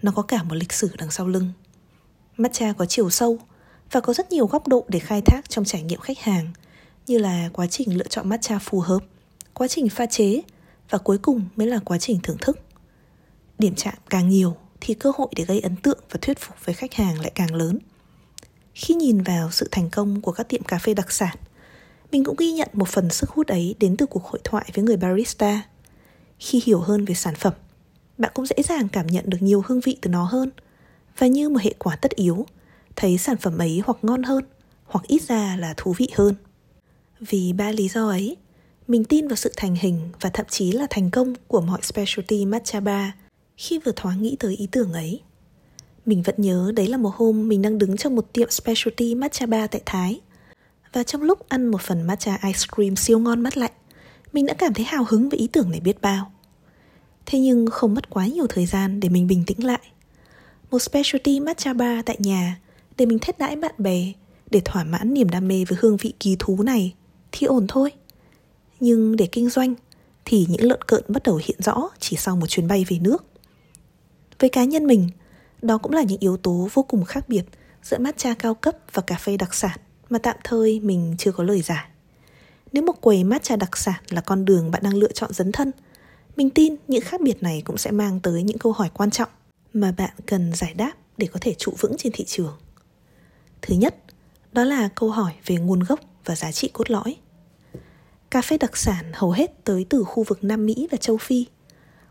nó 0.01 0.11
có 0.11 0.21
cả 0.21 0.43
một 0.43 0.55
lịch 0.55 0.73
sử 0.73 0.89
đằng 0.97 1.11
sau 1.11 1.27
lưng. 1.27 1.51
Matcha 2.37 2.73
có 2.73 2.85
chiều 2.85 3.09
sâu 3.09 3.39
và 3.91 3.99
có 3.99 4.13
rất 4.13 4.31
nhiều 4.31 4.47
góc 4.47 4.67
độ 4.67 4.85
để 4.87 4.99
khai 4.99 5.21
thác 5.21 5.49
trong 5.49 5.65
trải 5.65 5.81
nghiệm 5.81 5.99
khách 5.99 6.19
hàng, 6.19 6.53
như 7.07 7.17
là 7.17 7.49
quá 7.53 7.67
trình 7.67 7.97
lựa 7.97 8.07
chọn 8.07 8.29
matcha 8.29 8.59
phù 8.59 8.79
hợp, 8.79 8.99
quá 9.53 9.67
trình 9.67 9.89
pha 9.89 10.05
chế 10.05 10.41
và 10.91 10.97
cuối 10.97 11.17
cùng 11.17 11.45
mới 11.55 11.67
là 11.67 11.79
quá 11.85 11.97
trình 11.97 12.19
thưởng 12.23 12.37
thức. 12.41 12.59
Điểm 13.59 13.75
chạm 13.75 13.93
càng 14.09 14.29
nhiều 14.29 14.55
thì 14.81 14.93
cơ 14.93 15.11
hội 15.17 15.27
để 15.35 15.43
gây 15.43 15.59
ấn 15.59 15.75
tượng 15.75 15.99
và 16.09 16.19
thuyết 16.21 16.39
phục 16.39 16.65
với 16.65 16.75
khách 16.75 16.93
hàng 16.93 17.19
lại 17.19 17.31
càng 17.35 17.55
lớn. 17.55 17.79
Khi 18.73 18.93
nhìn 18.93 19.21
vào 19.21 19.51
sự 19.51 19.67
thành 19.71 19.89
công 19.89 20.21
của 20.21 20.31
các 20.31 20.49
tiệm 20.49 20.63
cà 20.63 20.77
phê 20.77 20.93
đặc 20.93 21.11
sản, 21.11 21.37
mình 22.11 22.23
cũng 22.23 22.35
ghi 22.39 22.51
nhận 22.51 22.69
một 22.73 22.87
phần 22.87 23.09
sức 23.09 23.29
hút 23.29 23.47
ấy 23.47 23.75
đến 23.79 23.97
từ 23.97 24.05
cuộc 24.05 24.23
hội 24.23 24.41
thoại 24.43 24.69
với 24.73 24.83
người 24.83 24.97
barista. 24.97 25.61
Khi 26.39 26.61
hiểu 26.65 26.79
hơn 26.79 27.05
về 27.05 27.13
sản 27.13 27.35
phẩm, 27.35 27.53
bạn 28.17 28.31
cũng 28.33 28.45
dễ 28.45 28.55
dàng 28.63 28.87
cảm 28.89 29.07
nhận 29.07 29.29
được 29.29 29.37
nhiều 29.41 29.63
hương 29.67 29.79
vị 29.79 29.97
từ 30.01 30.09
nó 30.09 30.23
hơn 30.23 30.51
và 31.17 31.27
như 31.27 31.49
một 31.49 31.61
hệ 31.61 31.73
quả 31.79 31.95
tất 31.95 32.11
yếu, 32.11 32.45
thấy 32.95 33.17
sản 33.17 33.37
phẩm 33.37 33.57
ấy 33.57 33.81
hoặc 33.85 33.97
ngon 34.01 34.23
hơn 34.23 34.43
hoặc 34.85 35.07
ít 35.07 35.21
ra 35.21 35.55
là 35.59 35.73
thú 35.77 35.93
vị 35.97 36.09
hơn. 36.15 36.35
Vì 37.19 37.53
ba 37.53 37.71
lý 37.71 37.87
do 37.87 38.09
ấy, 38.09 38.37
mình 38.91 39.03
tin 39.03 39.27
vào 39.27 39.35
sự 39.35 39.51
thành 39.57 39.75
hình 39.75 39.99
và 40.21 40.29
thậm 40.29 40.45
chí 40.49 40.71
là 40.71 40.87
thành 40.89 41.11
công 41.11 41.33
của 41.47 41.61
mọi 41.61 41.79
specialty 41.81 42.45
matcha 42.45 42.79
bar 42.79 43.09
khi 43.57 43.79
vừa 43.79 43.91
thoáng 43.95 44.21
nghĩ 44.21 44.35
tới 44.39 44.55
ý 44.55 44.67
tưởng 44.71 44.93
ấy. 44.93 45.21
Mình 46.05 46.21
vẫn 46.21 46.35
nhớ 46.37 46.71
đấy 46.75 46.87
là 46.87 46.97
một 46.97 47.11
hôm 47.15 47.47
mình 47.47 47.61
đang 47.61 47.77
đứng 47.77 47.97
trong 47.97 48.15
một 48.15 48.33
tiệm 48.33 48.49
specialty 48.49 49.15
matcha 49.15 49.45
bar 49.45 49.69
tại 49.71 49.81
Thái. 49.85 50.21
Và 50.93 51.03
trong 51.03 51.21
lúc 51.21 51.49
ăn 51.49 51.67
một 51.67 51.81
phần 51.81 52.01
matcha 52.01 52.39
ice 52.43 52.59
cream 52.75 52.95
siêu 52.95 53.19
ngon 53.19 53.41
mắt 53.41 53.57
lạnh, 53.57 53.71
mình 54.33 54.45
đã 54.45 54.53
cảm 54.53 54.73
thấy 54.73 54.85
hào 54.85 55.05
hứng 55.09 55.29
với 55.29 55.39
ý 55.39 55.47
tưởng 55.47 55.71
này 55.71 55.79
biết 55.79 56.01
bao. 56.01 56.31
Thế 57.25 57.39
nhưng 57.39 57.67
không 57.67 57.93
mất 57.93 58.09
quá 58.09 58.27
nhiều 58.27 58.47
thời 58.49 58.65
gian 58.65 58.99
để 58.99 59.09
mình 59.09 59.27
bình 59.27 59.43
tĩnh 59.47 59.65
lại. 59.65 59.81
Một 60.71 60.79
specialty 60.79 61.39
matcha 61.39 61.73
bar 61.73 62.05
tại 62.05 62.17
nhà 62.19 62.59
để 62.97 63.05
mình 63.05 63.19
thét 63.19 63.39
đãi 63.39 63.55
bạn 63.55 63.73
bè 63.77 64.11
để 64.51 64.61
thỏa 64.65 64.83
mãn 64.83 65.13
niềm 65.13 65.29
đam 65.29 65.47
mê 65.47 65.65
với 65.67 65.77
hương 65.81 65.97
vị 65.97 66.13
kỳ 66.19 66.35
thú 66.39 66.63
này 66.63 66.93
thì 67.31 67.47
ổn 67.47 67.65
thôi. 67.67 67.91
Nhưng 68.81 69.15
để 69.15 69.27
kinh 69.31 69.49
doanh 69.49 69.75
thì 70.25 70.45
những 70.49 70.63
lợn 70.63 70.81
cợn 70.81 71.03
bắt 71.07 71.23
đầu 71.23 71.39
hiện 71.43 71.57
rõ 71.61 71.89
chỉ 71.99 72.17
sau 72.17 72.35
một 72.35 72.47
chuyến 72.47 72.67
bay 72.67 72.85
về 72.87 72.99
nước. 72.99 73.25
Với 74.39 74.49
cá 74.49 74.63
nhân 74.63 74.87
mình, 74.87 75.09
đó 75.61 75.77
cũng 75.77 75.91
là 75.91 76.03
những 76.03 76.19
yếu 76.19 76.37
tố 76.37 76.67
vô 76.73 76.83
cùng 76.83 77.05
khác 77.05 77.29
biệt 77.29 77.43
giữa 77.83 77.97
matcha 77.97 78.33
cao 78.33 78.55
cấp 78.55 78.75
và 78.93 79.01
cà 79.01 79.15
phê 79.15 79.37
đặc 79.37 79.53
sản 79.53 79.79
mà 80.09 80.19
tạm 80.19 80.35
thời 80.43 80.79
mình 80.79 81.15
chưa 81.17 81.31
có 81.31 81.43
lời 81.43 81.61
giải. 81.61 81.85
Nếu 82.71 82.83
một 82.83 83.01
quầy 83.01 83.23
matcha 83.23 83.55
đặc 83.55 83.77
sản 83.77 84.03
là 84.09 84.21
con 84.21 84.45
đường 84.45 84.71
bạn 84.71 84.83
đang 84.83 84.95
lựa 84.95 85.11
chọn 85.11 85.33
dấn 85.33 85.51
thân, 85.51 85.71
mình 86.35 86.49
tin 86.49 86.75
những 86.87 87.01
khác 87.01 87.21
biệt 87.21 87.43
này 87.43 87.61
cũng 87.65 87.77
sẽ 87.77 87.91
mang 87.91 88.19
tới 88.19 88.43
những 88.43 88.57
câu 88.57 88.71
hỏi 88.71 88.89
quan 88.93 89.11
trọng 89.11 89.29
mà 89.73 89.91
bạn 89.91 90.11
cần 90.25 90.53
giải 90.53 90.73
đáp 90.73 90.93
để 91.17 91.27
có 91.27 91.39
thể 91.41 91.53
trụ 91.57 91.73
vững 91.79 91.97
trên 91.97 92.11
thị 92.15 92.23
trường. 92.27 92.57
Thứ 93.61 93.75
nhất, 93.75 93.95
đó 94.51 94.63
là 94.63 94.89
câu 94.95 95.09
hỏi 95.09 95.33
về 95.45 95.55
nguồn 95.55 95.79
gốc 95.79 95.99
và 96.25 96.35
giá 96.35 96.51
trị 96.51 96.69
cốt 96.73 96.89
lõi. 96.91 97.15
Cà 98.31 98.41
phê 98.41 98.57
đặc 98.57 98.77
sản 98.77 99.05
hầu 99.13 99.31
hết 99.31 99.63
tới 99.63 99.85
từ 99.89 100.03
khu 100.03 100.23
vực 100.23 100.43
Nam 100.43 100.65
Mỹ 100.65 100.87
và 100.91 100.97
châu 100.97 101.17
Phi, 101.17 101.45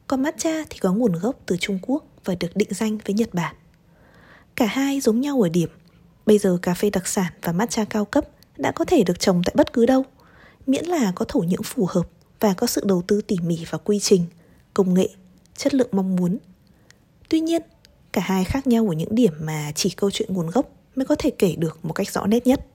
còn 0.06 0.22
matcha 0.22 0.64
thì 0.70 0.78
có 0.78 0.92
nguồn 0.92 1.12
gốc 1.12 1.36
từ 1.46 1.56
Trung 1.56 1.78
Quốc 1.82 2.04
và 2.24 2.34
được 2.40 2.56
định 2.56 2.68
danh 2.70 2.98
với 3.06 3.14
Nhật 3.14 3.34
Bản. 3.34 3.54
Cả 4.56 4.66
hai 4.66 5.00
giống 5.00 5.20
nhau 5.20 5.42
ở 5.42 5.48
điểm, 5.48 5.68
bây 6.26 6.38
giờ 6.38 6.58
cà 6.62 6.74
phê 6.74 6.90
đặc 6.90 7.08
sản 7.08 7.32
và 7.42 7.52
matcha 7.52 7.84
cao 7.84 8.04
cấp 8.04 8.24
đã 8.56 8.72
có 8.72 8.84
thể 8.84 9.02
được 9.02 9.20
trồng 9.20 9.42
tại 9.44 9.54
bất 9.56 9.72
cứ 9.72 9.86
đâu, 9.86 10.04
miễn 10.66 10.84
là 10.84 11.12
có 11.14 11.24
thổ 11.28 11.40
nhưỡng 11.40 11.62
phù 11.62 11.86
hợp 11.90 12.08
và 12.40 12.54
có 12.54 12.66
sự 12.66 12.82
đầu 12.84 13.02
tư 13.06 13.20
tỉ 13.20 13.36
mỉ 13.42 13.64
vào 13.70 13.80
quy 13.84 13.98
trình, 13.98 14.24
công 14.74 14.94
nghệ, 14.94 15.08
chất 15.56 15.74
lượng 15.74 15.90
mong 15.92 16.16
muốn. 16.16 16.38
Tuy 17.28 17.40
nhiên, 17.40 17.62
cả 18.12 18.20
hai 18.24 18.44
khác 18.44 18.66
nhau 18.66 18.86
ở 18.88 18.94
những 18.94 19.14
điểm 19.14 19.32
mà 19.40 19.72
chỉ 19.74 19.90
câu 19.90 20.10
chuyện 20.10 20.34
nguồn 20.34 20.50
gốc 20.50 20.70
mới 20.96 21.06
có 21.06 21.14
thể 21.14 21.30
kể 21.30 21.54
được 21.58 21.84
một 21.84 21.92
cách 21.92 22.10
rõ 22.10 22.26
nét 22.26 22.46
nhất. 22.46 22.66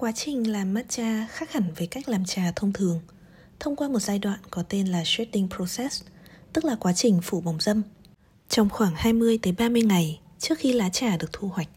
Quá 0.00 0.12
trình 0.12 0.52
làm 0.52 0.74
matcha 0.74 1.26
khác 1.30 1.52
hẳn 1.52 1.72
với 1.76 1.86
cách 1.86 2.08
làm 2.08 2.24
trà 2.24 2.52
thông 2.56 2.72
thường, 2.72 3.00
thông 3.60 3.76
qua 3.76 3.88
một 3.88 3.98
giai 3.98 4.18
đoạn 4.18 4.38
có 4.50 4.62
tên 4.68 4.86
là 4.86 5.02
shading 5.06 5.48
process, 5.56 6.02
tức 6.52 6.64
là 6.64 6.76
quá 6.80 6.92
trình 6.92 7.20
phủ 7.22 7.40
bóng 7.40 7.60
dâm. 7.60 7.82
Trong 8.48 8.68
khoảng 8.70 8.92
20 8.96 9.38
tới 9.42 9.52
30 9.52 9.82
ngày 9.82 10.20
trước 10.38 10.58
khi 10.58 10.72
lá 10.72 10.88
trà 10.88 11.16
được 11.16 11.32
thu 11.32 11.48
hoạch, 11.48 11.68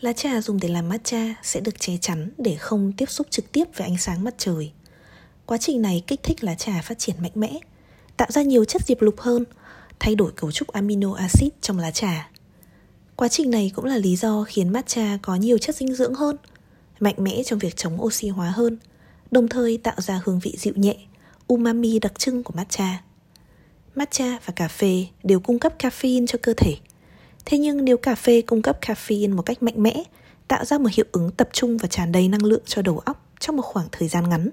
lá 0.00 0.12
trà 0.12 0.40
dùng 0.40 0.60
để 0.60 0.68
làm 0.68 0.88
matcha 0.88 1.34
sẽ 1.42 1.60
được 1.60 1.80
che 1.80 1.96
chắn 1.96 2.30
để 2.38 2.56
không 2.56 2.92
tiếp 2.96 3.10
xúc 3.10 3.26
trực 3.30 3.52
tiếp 3.52 3.64
với 3.76 3.86
ánh 3.86 3.98
sáng 3.98 4.24
mặt 4.24 4.34
trời. 4.38 4.72
Quá 5.46 5.58
trình 5.58 5.82
này 5.82 6.02
kích 6.06 6.22
thích 6.22 6.44
lá 6.44 6.54
trà 6.54 6.82
phát 6.82 6.98
triển 6.98 7.16
mạnh 7.22 7.32
mẽ, 7.34 7.58
tạo 8.16 8.28
ra 8.30 8.42
nhiều 8.42 8.64
chất 8.64 8.82
diệp 8.86 9.02
lục 9.02 9.20
hơn, 9.20 9.44
thay 9.98 10.14
đổi 10.14 10.32
cấu 10.36 10.52
trúc 10.52 10.68
amino 10.68 11.14
acid 11.14 11.48
trong 11.60 11.78
lá 11.78 11.90
trà. 11.90 12.30
Quá 13.16 13.28
trình 13.28 13.50
này 13.50 13.72
cũng 13.74 13.84
là 13.84 13.96
lý 13.96 14.16
do 14.16 14.44
khiến 14.48 14.72
matcha 14.72 15.18
có 15.22 15.34
nhiều 15.34 15.58
chất 15.58 15.76
dinh 15.76 15.94
dưỡng 15.94 16.14
hơn, 16.14 16.36
mạnh 17.00 17.14
mẽ 17.18 17.42
trong 17.42 17.58
việc 17.58 17.76
chống 17.76 18.02
oxy 18.02 18.28
hóa 18.28 18.50
hơn, 18.50 18.78
đồng 19.30 19.48
thời 19.48 19.78
tạo 19.78 19.96
ra 19.98 20.20
hương 20.24 20.38
vị 20.38 20.54
dịu 20.58 20.72
nhẹ, 20.76 20.96
umami 21.46 21.98
đặc 21.98 22.18
trưng 22.18 22.42
của 22.42 22.52
matcha. 22.56 23.02
Matcha 23.94 24.38
và 24.44 24.52
cà 24.56 24.68
phê 24.68 25.06
đều 25.22 25.40
cung 25.40 25.58
cấp 25.58 25.74
caffeine 25.78 26.26
cho 26.26 26.38
cơ 26.42 26.54
thể. 26.56 26.76
Thế 27.44 27.58
nhưng 27.58 27.84
nếu 27.84 27.96
cà 27.96 28.14
phê 28.14 28.42
cung 28.42 28.62
cấp 28.62 28.78
caffeine 28.80 29.36
một 29.36 29.42
cách 29.42 29.62
mạnh 29.62 29.82
mẽ, 29.82 30.02
tạo 30.48 30.64
ra 30.64 30.78
một 30.78 30.90
hiệu 30.92 31.06
ứng 31.12 31.30
tập 31.30 31.48
trung 31.52 31.76
và 31.76 31.88
tràn 31.88 32.12
đầy 32.12 32.28
năng 32.28 32.44
lượng 32.44 32.62
cho 32.66 32.82
đầu 32.82 32.98
óc 32.98 33.26
trong 33.40 33.56
một 33.56 33.62
khoảng 33.62 33.86
thời 33.92 34.08
gian 34.08 34.28
ngắn, 34.28 34.50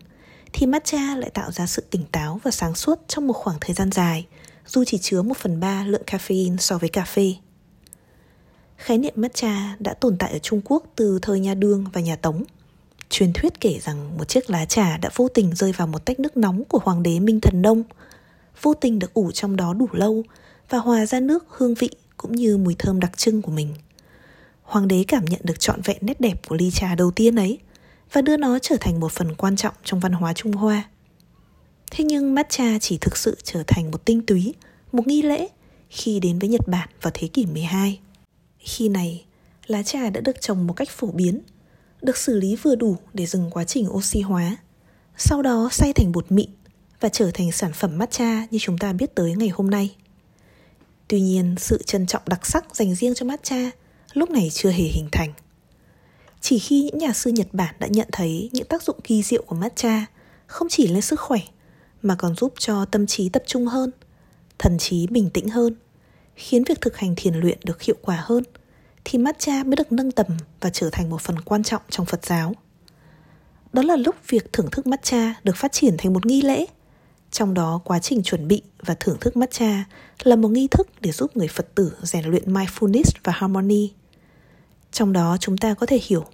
thì 0.54 0.66
matcha 0.66 1.16
lại 1.16 1.30
tạo 1.30 1.52
ra 1.52 1.66
sự 1.66 1.84
tỉnh 1.90 2.04
táo 2.12 2.40
và 2.44 2.52
sáng 2.52 2.76
suốt 2.76 3.00
trong 3.08 3.28
một 3.28 3.34
khoảng 3.34 3.58
thời 3.62 3.74
gian 3.74 3.92
dài, 3.92 4.26
dù 4.68 4.84
chỉ 4.84 4.98
chứa 4.98 5.22
1 5.22 5.38
phần 5.38 5.60
3 5.60 5.84
lượng 5.86 6.02
caffeine 6.06 6.58
so 6.58 6.78
với 6.78 6.90
cà 6.90 7.04
phê. 7.04 7.34
Khái 8.84 8.98
niệm 8.98 9.14
matcha 9.16 9.76
đã 9.80 9.94
tồn 9.94 10.18
tại 10.18 10.32
ở 10.32 10.40
Trung 10.40 10.62
Quốc 10.66 10.84
từ 10.96 11.20
thời 11.22 11.40
nhà 11.40 11.54
Đường 11.54 11.86
và 11.94 12.02
nhà 12.02 12.16
Tống. 12.16 12.44
Truyền 13.10 13.34
thuyết 13.34 13.60
kể 13.62 13.80
rằng 13.82 14.18
một 14.18 14.28
chiếc 14.28 14.50
lá 14.50 14.66
trà 14.66 14.98
đã 14.98 15.10
vô 15.16 15.28
tình 15.28 15.56
rơi 15.56 15.72
vào 15.72 15.88
một 15.88 16.06
tách 16.06 16.20
nước 16.20 16.38
nóng 16.38 16.64
của 16.64 16.80
hoàng 16.84 17.04
đế 17.04 17.20
Minh 17.20 17.42
Thần 17.42 17.62
Đông, 17.62 17.84
vô 18.62 18.74
tình 18.74 19.00
được 19.00 19.14
ủ 19.14 19.32
trong 19.32 19.56
đó 19.56 19.74
đủ 19.74 19.88
lâu 19.92 20.24
và 20.70 20.78
hòa 20.78 21.06
ra 21.06 21.20
nước 21.20 21.46
hương 21.50 21.74
vị 21.74 21.90
cũng 22.18 22.32
như 22.32 22.58
mùi 22.58 22.76
thơm 22.80 23.00
đặc 23.00 23.18
trưng 23.18 23.42
của 23.42 23.52
mình. 23.52 23.74
Hoàng 24.64 24.88
đế 24.88 25.04
cảm 25.08 25.26
nhận 25.26 25.42
được 25.44 25.60
trọn 25.60 25.82
vẹn 25.82 25.98
nét 26.02 26.22
đẹp 26.22 26.48
của 26.48 26.56
ly 26.56 26.72
trà 26.72 26.96
đầu 26.96 27.12
tiên 27.12 27.36
ấy 27.36 27.60
và 28.12 28.22
đưa 28.22 28.38
nó 28.38 28.60
trở 28.60 28.78
thành 28.80 29.00
một 29.00 29.12
phần 29.12 29.36
quan 29.36 29.56
trọng 29.56 29.74
trong 29.84 30.00
văn 30.00 30.12
hóa 30.12 30.34
Trung 30.34 30.52
Hoa. 30.52 30.84
Thế 31.92 32.04
nhưng 32.04 32.36
matcha 32.36 32.80
chỉ 32.80 32.98
thực 32.98 33.18
sự 33.18 33.38
trở 33.44 33.64
thành 33.68 33.92
một 33.92 34.06
tinh 34.06 34.26
túy, 34.26 34.54
một 34.92 35.08
nghi 35.08 35.22
lễ 35.22 35.48
khi 35.90 36.20
đến 36.20 36.40
với 36.40 36.50
Nhật 36.50 36.68
Bản 36.68 36.90
vào 37.02 37.12
thế 37.14 37.28
kỷ 37.28 37.46
12. 37.46 38.00
Khi 38.64 38.90
này, 38.90 39.26
lá 39.68 39.84
trà 39.84 40.10
đã 40.10 40.22
được 40.22 40.42
trồng 40.42 40.68
một 40.68 40.74
cách 40.74 40.90
phổ 40.90 41.08
biến, 41.08 41.42
được 42.02 42.18
xử 42.18 42.40
lý 42.40 42.56
vừa 42.56 42.76
đủ 42.76 42.98
để 43.14 43.26
dừng 43.26 43.50
quá 43.52 43.64
trình 43.64 43.90
oxy 43.90 44.22
hóa, 44.22 44.58
sau 45.18 45.42
đó 45.42 45.70
xay 45.72 45.94
thành 45.94 46.12
bột 46.12 46.32
mịn 46.32 46.50
và 47.00 47.10
trở 47.10 47.32
thành 47.34 47.52
sản 47.52 47.74
phẩm 47.74 47.98
matcha 47.98 48.46
như 48.52 48.58
chúng 48.62 48.78
ta 48.78 48.94
biết 48.94 49.16
tới 49.16 49.36
ngày 49.36 49.50
hôm 49.50 49.70
nay. 49.70 49.96
Tuy 51.08 51.22
nhiên, 51.22 51.56
sự 51.58 51.84
trân 51.86 52.08
trọng 52.08 52.22
đặc 52.26 52.46
sắc 52.46 52.76
dành 52.76 52.96
riêng 52.96 53.14
cho 53.14 53.26
matcha 53.26 53.72
lúc 54.14 54.30
này 54.30 54.50
chưa 54.54 54.72
hề 54.72 54.84
hình 54.84 55.08
thành. 55.12 55.34
Chỉ 56.42 56.60
khi 56.60 56.82
những 56.84 56.98
nhà 56.98 57.14
sư 57.14 57.30
Nhật 57.30 57.48
Bản 57.54 57.76
đã 57.80 57.88
nhận 57.88 58.08
thấy 58.12 58.50
những 58.54 58.68
tác 58.68 58.84
dụng 58.84 59.02
kỳ 59.04 59.24
diệu 59.24 59.44
của 59.48 59.56
matcha 59.56 60.06
không 60.48 60.68
chỉ 60.70 60.88
lên 60.88 61.02
sức 61.02 61.20
khỏe 61.20 61.40
mà 62.02 62.16
còn 62.16 62.36
giúp 62.36 62.54
cho 62.58 62.86
tâm 62.86 63.08
trí 63.08 63.30
tập 63.30 63.44
trung 63.46 63.68
hơn, 63.68 63.92
thần 64.58 64.78
trí 64.78 65.08
bình 65.08 65.30
tĩnh 65.30 65.50
hơn 65.50 65.76
khiến 66.36 66.64
việc 66.64 66.82
thực 66.82 66.98
hành 66.98 67.14
thiền 67.18 67.36
luyện 67.36 67.58
được 67.64 67.82
hiệu 67.82 67.96
quả 68.02 68.24
hơn 68.26 68.44
thì 69.06 69.20
matcha 69.20 69.64
mới 69.64 69.76
được 69.76 69.92
nâng 69.92 70.12
tầm 70.12 70.28
và 70.62 70.70
trở 70.70 70.90
thành 70.90 71.10
một 71.10 71.22
phần 71.22 71.40
quan 71.40 71.64
trọng 71.64 71.82
trong 71.90 72.06
Phật 72.06 72.26
giáo. 72.26 72.54
Đó 73.74 73.82
là 73.82 73.96
lúc 73.96 74.16
việc 74.28 74.54
thưởng 74.54 74.72
thức 74.72 74.88
matcha 74.88 75.34
được 75.44 75.56
phát 75.56 75.72
triển 75.72 75.96
thành 75.98 76.14
một 76.14 76.26
nghi 76.26 76.42
lễ. 76.42 76.66
Trong 77.32 77.54
đó 77.54 77.82
quá 77.86 78.00
trình 78.00 78.24
chuẩn 78.24 78.48
bị 78.48 78.62
và 78.80 78.96
thưởng 79.00 79.18
thức 79.22 79.38
matcha 79.38 79.84
là 80.24 80.36
một 80.36 80.48
nghi 80.48 80.68
thức 80.68 80.88
để 81.00 81.12
giúp 81.12 81.38
người 81.38 81.48
Phật 81.48 81.76
tử 81.76 81.98
rèn 82.02 82.26
luyện 82.26 82.54
mindfulness 82.54 83.12
và 83.24 83.34
harmony. 83.36 83.92
Trong 84.92 85.14
đó 85.14 85.38
chúng 85.40 85.58
ta 85.58 85.74
có 85.74 85.86
thể 85.86 86.00
hiểu 86.04 86.26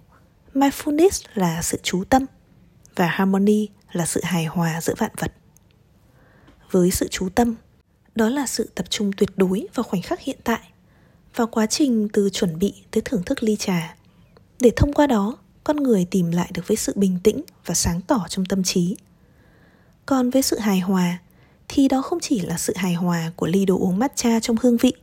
mindfulness 0.53 1.25
là 1.33 1.61
sự 1.61 1.79
chú 1.83 2.03
tâm 2.03 2.25
và 2.95 3.07
harmony 3.07 3.67
là 3.91 4.05
sự 4.05 4.21
hài 4.23 4.45
hòa 4.45 4.81
giữa 4.81 4.93
vạn 4.97 5.11
vật. 5.17 5.33
Với 6.71 6.91
sự 6.91 7.07
chú 7.11 7.29
tâm, 7.29 7.55
đó 8.19 8.29
là 8.29 8.47
sự 8.47 8.69
tập 8.75 8.85
trung 8.89 9.11
tuyệt 9.17 9.29
đối 9.35 9.67
vào 9.75 9.83
khoảnh 9.83 10.01
khắc 10.01 10.19
hiện 10.19 10.37
tại, 10.43 10.59
vào 11.35 11.47
quá 11.47 11.65
trình 11.65 12.07
từ 12.13 12.29
chuẩn 12.29 12.59
bị 12.59 12.73
tới 12.91 13.01
thưởng 13.05 13.23
thức 13.23 13.43
ly 13.43 13.55
trà. 13.55 13.95
Để 14.59 14.71
thông 14.75 14.93
qua 14.93 15.07
đó, 15.07 15.37
con 15.63 15.77
người 15.77 16.05
tìm 16.05 16.31
lại 16.31 16.51
được 16.53 16.67
với 16.67 16.77
sự 16.77 16.93
bình 16.95 17.19
tĩnh 17.23 17.41
và 17.65 17.75
sáng 17.75 18.01
tỏ 18.01 18.25
trong 18.29 18.45
tâm 18.45 18.63
trí. 18.63 18.95
Còn 20.05 20.29
với 20.29 20.41
sự 20.41 20.59
hài 20.59 20.79
hòa, 20.79 21.19
thì 21.67 21.87
đó 21.87 22.01
không 22.01 22.19
chỉ 22.19 22.39
là 22.39 22.57
sự 22.57 22.73
hài 22.75 22.93
hòa 22.93 23.31
của 23.35 23.47
ly 23.47 23.65
đồ 23.65 23.77
uống 23.79 23.99
matcha 23.99 24.39
trong 24.39 24.55
hương 24.61 24.77
vị, 24.77 24.93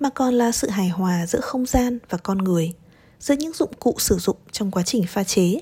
mà 0.00 0.10
còn 0.10 0.34
là 0.34 0.52
sự 0.52 0.68
hài 0.68 0.88
hòa 0.88 1.26
giữa 1.26 1.40
không 1.40 1.66
gian 1.66 1.98
và 2.08 2.18
con 2.18 2.38
người, 2.38 2.72
giữa 3.20 3.34
những 3.34 3.52
dụng 3.52 3.72
cụ 3.78 3.94
sử 3.98 4.18
dụng 4.18 4.36
trong 4.52 4.70
quá 4.70 4.82
trình 4.82 5.04
pha 5.08 5.24
chế, 5.24 5.60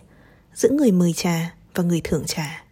giữa 0.55 0.71
người 0.71 0.93
mời 0.93 1.13
trà 1.13 1.55
và 1.75 1.85
người 1.85 2.01
thưởng 2.05 2.25
trà. 2.27 2.65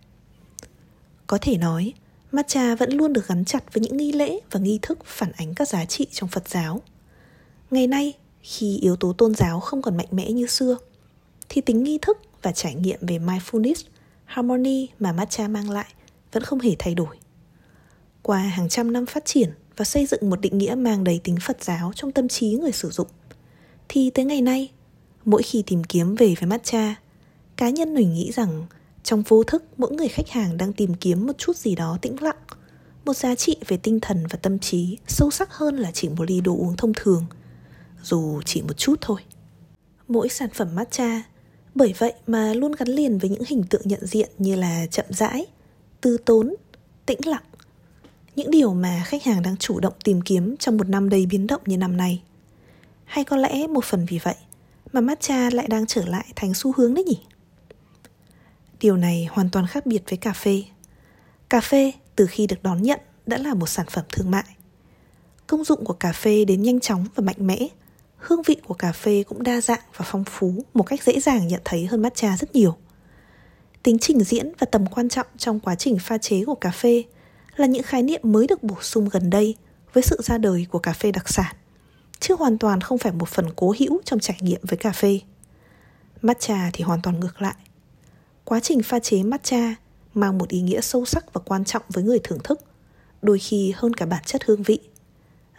Có 1.27 1.39
thể 1.41 1.57
nói 1.57 1.93
matcha 2.33 2.75
vẫn 2.75 2.93
luôn 2.93 3.13
được 3.13 3.29
gắn 3.29 3.45
chặt 3.45 3.73
với 3.73 3.81
những 3.81 3.97
nghi 3.97 4.13
lễ 4.13 4.41
và 4.51 4.61
nghi 4.61 4.79
thức 4.83 4.99
phản 5.05 5.33
ánh 5.33 5.55
các 5.55 5.69
giá 5.69 5.85
trị 5.85 6.07
trong 6.13 6.29
Phật 6.29 6.49
giáo. 6.49 6.83
Ngày 7.71 7.87
nay, 7.87 8.13
khi 8.43 8.79
yếu 8.83 8.97
tố 8.97 9.13
tôn 9.13 9.35
giáo 9.35 9.61
không 9.61 9.83
còn 9.83 9.97
mạnh 9.97 10.07
mẽ 10.11 10.31
như 10.31 10.47
xưa, 10.47 10.77
thì 11.49 11.61
tính 11.61 11.83
nghi 11.83 11.99
thức 12.03 12.19
và 12.43 12.53
trải 12.53 12.75
nghiệm 12.75 12.99
về 13.01 13.19
mindfulness, 13.19 13.85
harmony 14.25 14.89
mà 14.99 15.13
matcha 15.13 15.49
mang 15.49 15.71
lại 15.71 15.87
vẫn 16.33 16.43
không 16.43 16.61
hề 16.61 16.77
thay 16.79 16.95
đổi. 16.95 17.17
Qua 18.23 18.39
hàng 18.39 18.69
trăm 18.69 18.93
năm 18.93 19.07
phát 19.07 19.25
triển 19.25 19.51
và 19.77 19.85
xây 19.85 20.07
dựng 20.07 20.31
một 20.31 20.41
định 20.41 20.59
nghĩa 20.59 20.75
mang 20.75 21.05
đầy 21.05 21.21
tính 21.25 21.37
Phật 21.43 21.65
giáo 21.65 21.93
trong 21.95 22.13
tâm 22.13 22.29
trí 22.29 22.55
người 22.55 22.73
sử 22.73 22.91
dụng, 22.91 23.09
thì 23.89 24.11
tới 24.11 24.25
ngày 24.25 24.43
nay, 24.43 24.71
mỗi 25.25 25.43
khi 25.43 25.63
tìm 25.67 25.85
kiếm 25.85 26.15
về 26.15 26.35
với 26.41 26.47
matcha, 26.47 26.95
cá 27.57 27.71
nhân 27.71 27.95
mình 27.95 28.15
nghĩ 28.15 28.33
rằng 28.33 28.67
trong 29.03 29.23
vô 29.23 29.45
thức, 29.45 29.65
mỗi 29.77 29.93
người 29.93 30.09
khách 30.09 30.29
hàng 30.29 30.57
đang 30.57 30.73
tìm 30.73 30.95
kiếm 30.95 31.27
một 31.27 31.39
chút 31.39 31.57
gì 31.57 31.75
đó 31.75 31.99
tĩnh 32.03 32.23
lặng, 32.23 32.37
một 33.05 33.17
giá 33.17 33.35
trị 33.35 33.57
về 33.67 33.77
tinh 33.77 34.01
thần 34.01 34.27
và 34.31 34.39
tâm 34.43 34.59
trí 34.59 34.99
sâu 35.07 35.31
sắc 35.31 35.53
hơn 35.53 35.77
là 35.77 35.91
chỉ 35.93 36.09
một 36.09 36.31
ly 36.31 36.41
đồ 36.41 36.53
uống 36.53 36.77
thông 36.77 36.93
thường, 36.97 37.27
dù 38.03 38.41
chỉ 38.45 38.63
một 38.63 38.73
chút 38.77 38.95
thôi. 39.01 39.21
Mỗi 40.09 40.29
sản 40.29 40.51
phẩm 40.55 40.69
matcha 40.75 41.23
bởi 41.75 41.95
vậy 41.99 42.13
mà 42.27 42.55
luôn 42.55 42.73
gắn 42.73 42.89
liền 42.89 43.19
với 43.19 43.31
những 43.31 43.43
hình 43.47 43.63
tượng 43.71 43.83
nhận 43.85 44.07
diện 44.07 44.31
như 44.39 44.55
là 44.55 44.87
chậm 44.87 45.07
rãi, 45.09 45.47
tư 46.01 46.17
tốn, 46.25 46.55
tĩnh 47.07 47.19
lặng. 47.25 47.43
Những 48.37 48.51
điều 48.51 48.75
mà 48.75 49.03
khách 49.07 49.23
hàng 49.23 49.43
đang 49.43 49.57
chủ 49.57 49.81
động 49.81 49.95
tìm 50.05 50.21
kiếm 50.21 50.57
trong 50.57 50.77
một 50.77 50.89
năm 50.89 51.09
đầy 51.09 51.27
biến 51.27 51.47
động 51.47 51.61
như 51.67 51.77
năm 51.77 51.97
nay. 51.97 52.23
Hay 53.05 53.25
có 53.25 53.37
lẽ 53.37 53.67
một 53.67 53.85
phần 53.85 54.07
vì 54.09 54.19
vậy 54.23 54.35
mà 54.93 55.01
matcha 55.01 55.51
lại 55.51 55.67
đang 55.69 55.87
trở 55.87 56.07
lại 56.07 56.27
thành 56.37 56.55
xu 56.55 56.73
hướng 56.77 56.95
đấy 56.95 57.05
nhỉ? 57.05 57.19
Điều 58.81 58.97
này 58.97 59.29
hoàn 59.31 59.51
toàn 59.51 59.67
khác 59.67 59.87
biệt 59.87 60.03
với 60.09 60.17
cà 60.17 60.33
phê. 60.33 60.63
Cà 61.49 61.61
phê 61.61 61.93
từ 62.17 62.27
khi 62.27 62.47
được 62.47 62.63
đón 62.63 62.83
nhận 62.83 63.01
đã 63.27 63.39
là 63.39 63.55
một 63.55 63.67
sản 63.67 63.87
phẩm 63.91 64.05
thương 64.13 64.31
mại. 64.31 64.45
Công 65.47 65.65
dụng 65.65 65.85
của 65.85 65.93
cà 65.93 66.13
phê 66.13 66.45
đến 66.45 66.63
nhanh 66.63 66.81
chóng 66.81 67.07
và 67.15 67.23
mạnh 67.23 67.47
mẽ. 67.47 67.69
Hương 68.17 68.43
vị 68.43 68.57
của 68.67 68.75
cà 68.75 68.93
phê 68.93 69.25
cũng 69.29 69.43
đa 69.43 69.61
dạng 69.61 69.81
và 69.97 70.05
phong 70.09 70.25
phú 70.25 70.65
một 70.75 70.83
cách 70.83 71.03
dễ 71.03 71.21
dàng 71.21 71.49
nhận 71.49 71.61
thấy 71.65 71.87
hơn 71.87 72.03
matcha 72.03 72.37
rất 72.37 72.55
nhiều. 72.55 72.77
Tính 73.83 73.99
trình 73.99 74.21
diễn 74.21 74.53
và 74.59 74.67
tầm 74.73 74.87
quan 74.87 75.09
trọng 75.09 75.27
trong 75.37 75.61
quá 75.61 75.75
trình 75.75 75.99
pha 75.99 76.19
chế 76.19 76.45
của 76.45 76.55
cà 76.55 76.71
phê 76.71 77.05
là 77.57 77.67
những 77.67 77.83
khái 77.83 78.03
niệm 78.03 78.21
mới 78.25 78.47
được 78.47 78.63
bổ 78.63 78.77
sung 78.81 79.09
gần 79.09 79.31
đây 79.31 79.55
với 79.93 80.03
sự 80.03 80.21
ra 80.23 80.39
đời 80.39 80.67
của 80.71 80.79
cà 80.79 80.93
phê 80.93 81.13
đặc 81.13 81.29
sản, 81.29 81.57
chứ 82.21 82.37
hoàn 82.39 82.59
toàn 82.59 82.81
không 82.81 82.99
phải 82.99 83.13
một 83.13 83.29
phần 83.29 83.47
cố 83.57 83.75
hữu 83.79 84.01
trong 84.05 84.21
trải 84.21 84.37
nghiệm 84.41 84.61
với 84.63 84.77
cà 84.77 84.93
phê. 84.93 85.21
Matcha 86.23 86.71
thì 86.73 86.85
hoàn 86.85 87.03
toàn 87.03 87.21
ngược 87.21 87.43
lại 87.43 87.55
quá 88.51 88.61
trình 88.61 88.83
pha 88.83 88.99
chế 88.99 89.23
matcha 89.23 89.75
mang 90.15 90.39
một 90.39 90.49
ý 90.49 90.61
nghĩa 90.61 90.81
sâu 90.81 91.05
sắc 91.05 91.33
và 91.33 91.41
quan 91.45 91.65
trọng 91.65 91.83
với 91.89 92.05
người 92.05 92.19
thưởng 92.25 92.39
thức, 92.45 92.61
đôi 93.23 93.39
khi 93.39 93.73
hơn 93.77 93.95
cả 93.95 94.07
bản 94.07 94.23
chất 94.27 94.45
hương 94.45 94.63
vị. 94.63 94.79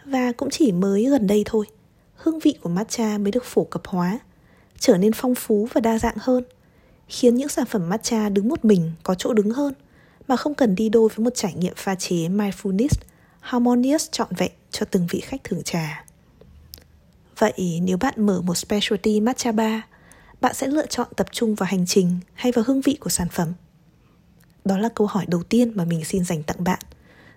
Và 0.04 0.32
cũng 0.32 0.50
chỉ 0.50 0.72
mới 0.72 1.04
gần 1.04 1.26
đây 1.26 1.42
thôi, 1.46 1.66
hương 2.14 2.38
vị 2.38 2.54
của 2.62 2.68
matcha 2.68 3.18
mới 3.18 3.32
được 3.32 3.44
phổ 3.44 3.64
cập 3.64 3.86
hóa, 3.86 4.18
trở 4.78 4.96
nên 4.96 5.12
phong 5.12 5.34
phú 5.34 5.68
và 5.72 5.80
đa 5.80 5.98
dạng 5.98 6.16
hơn, 6.20 6.44
khiến 7.08 7.34
những 7.34 7.48
sản 7.48 7.66
phẩm 7.66 7.88
matcha 7.88 8.28
đứng 8.28 8.48
một 8.48 8.64
mình 8.64 8.92
có 9.02 9.14
chỗ 9.14 9.32
đứng 9.32 9.50
hơn 9.50 9.74
mà 10.28 10.36
không 10.36 10.54
cần 10.54 10.74
đi 10.74 10.88
đôi 10.88 11.08
với 11.14 11.24
một 11.24 11.34
trải 11.34 11.54
nghiệm 11.54 11.74
pha 11.76 11.94
chế 11.94 12.16
mindfulness, 12.16 13.00
harmonious 13.40 14.08
trọn 14.10 14.28
vẹn 14.36 14.52
cho 14.70 14.86
từng 14.90 15.06
vị 15.10 15.20
khách 15.20 15.44
thưởng 15.44 15.62
trà. 15.62 16.04
Vậy 17.38 17.80
nếu 17.82 17.96
bạn 17.96 18.14
mở 18.16 18.40
một 18.40 18.54
specialty 18.54 19.20
matcha 19.20 19.52
bar 19.52 19.80
bạn 20.42 20.54
sẽ 20.54 20.66
lựa 20.66 20.86
chọn 20.86 21.08
tập 21.16 21.26
trung 21.32 21.54
vào 21.54 21.66
hành 21.70 21.86
trình 21.86 22.18
hay 22.34 22.52
vào 22.52 22.64
hương 22.68 22.80
vị 22.80 22.96
của 23.00 23.10
sản 23.10 23.28
phẩm. 23.28 23.52
Đó 24.64 24.78
là 24.78 24.88
câu 24.94 25.06
hỏi 25.06 25.24
đầu 25.28 25.42
tiên 25.42 25.72
mà 25.74 25.84
mình 25.84 26.04
xin 26.04 26.24
dành 26.24 26.42
tặng 26.42 26.64
bạn, 26.64 26.78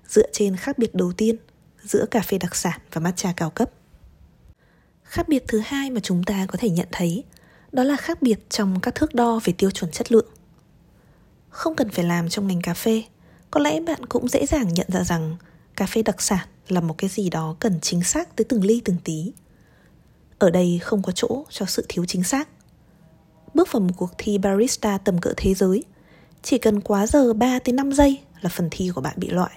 dựa 0.07 0.27
trên 0.31 0.55
khác 0.55 0.77
biệt 0.77 0.95
đầu 0.95 1.13
tiên 1.17 1.35
giữa 1.83 2.05
cà 2.12 2.21
phê 2.21 2.38
đặc 2.38 2.55
sản 2.55 2.79
và 2.93 3.01
matcha 3.01 3.33
cao 3.38 3.50
cấp. 3.50 3.69
Khác 5.03 5.27
biệt 5.29 5.43
thứ 5.47 5.62
hai 5.65 5.89
mà 5.89 6.00
chúng 6.00 6.24
ta 6.24 6.45
có 6.45 6.57
thể 6.57 6.69
nhận 6.69 6.88
thấy, 6.91 7.24
đó 7.71 7.83
là 7.83 7.95
khác 7.95 8.21
biệt 8.21 8.39
trong 8.50 8.79
các 8.79 8.95
thước 8.95 9.13
đo 9.13 9.39
về 9.43 9.53
tiêu 9.57 9.71
chuẩn 9.71 9.91
chất 9.91 10.12
lượng. 10.12 10.27
Không 11.50 11.75
cần 11.75 11.89
phải 11.89 12.05
làm 12.05 12.29
trong 12.29 12.47
ngành 12.47 12.62
cà 12.62 12.74
phê, 12.74 13.03
có 13.51 13.59
lẽ 13.59 13.79
bạn 13.79 14.05
cũng 14.05 14.27
dễ 14.27 14.45
dàng 14.45 14.74
nhận 14.74 14.88
ra 14.89 15.03
rằng 15.03 15.38
cà 15.75 15.85
phê 15.85 16.03
đặc 16.03 16.21
sản 16.21 16.47
là 16.67 16.81
một 16.81 16.95
cái 16.97 17.09
gì 17.09 17.29
đó 17.29 17.55
cần 17.59 17.79
chính 17.81 18.03
xác 18.03 18.35
tới 18.35 18.45
từng 18.50 18.63
ly 18.63 18.81
từng 18.85 18.97
tí. 19.03 19.31
Ở 20.39 20.50
đây 20.50 20.79
không 20.83 21.01
có 21.01 21.12
chỗ 21.12 21.45
cho 21.50 21.65
sự 21.65 21.85
thiếu 21.89 22.05
chính 22.05 22.24
xác 22.24 22.50
bước 23.55 23.71
vào 23.71 23.79
một 23.79 23.93
cuộc 23.97 24.12
thi 24.17 24.38
barista 24.38 24.97
tầm 24.97 25.17
cỡ 25.17 25.33
thế 25.38 25.53
giới 25.53 25.83
Chỉ 26.43 26.57
cần 26.57 26.81
quá 26.81 27.07
giờ 27.07 27.33
3 27.33 27.59
tới 27.59 27.74
5 27.74 27.91
giây 27.91 28.19
là 28.41 28.50
phần 28.50 28.67
thi 28.71 28.91
của 28.95 29.01
bạn 29.01 29.13
bị 29.17 29.29
loại. 29.29 29.51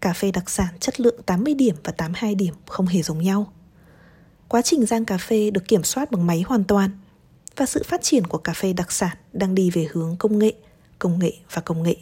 Cà 0.00 0.12
phê 0.12 0.30
đặc 0.30 0.50
sản 0.50 0.74
chất 0.80 1.00
lượng 1.00 1.22
80 1.26 1.54
điểm 1.54 1.74
và 1.84 1.92
82 1.92 2.34
điểm 2.34 2.54
không 2.66 2.86
hề 2.86 3.02
giống 3.02 3.22
nhau. 3.22 3.52
Quá 4.48 4.62
trình 4.62 4.86
rang 4.86 5.04
cà 5.04 5.18
phê 5.18 5.50
được 5.50 5.68
kiểm 5.68 5.82
soát 5.82 6.10
bằng 6.10 6.26
máy 6.26 6.44
hoàn 6.46 6.64
toàn 6.64 6.90
và 7.56 7.66
sự 7.66 7.82
phát 7.86 8.02
triển 8.02 8.26
của 8.26 8.38
cà 8.38 8.52
phê 8.52 8.72
đặc 8.72 8.92
sản 8.92 9.16
đang 9.32 9.54
đi 9.54 9.70
về 9.70 9.88
hướng 9.92 10.16
công 10.18 10.38
nghệ, 10.38 10.52
công 10.98 11.18
nghệ 11.18 11.32
và 11.52 11.62
công 11.62 11.82
nghệ. 11.82 11.96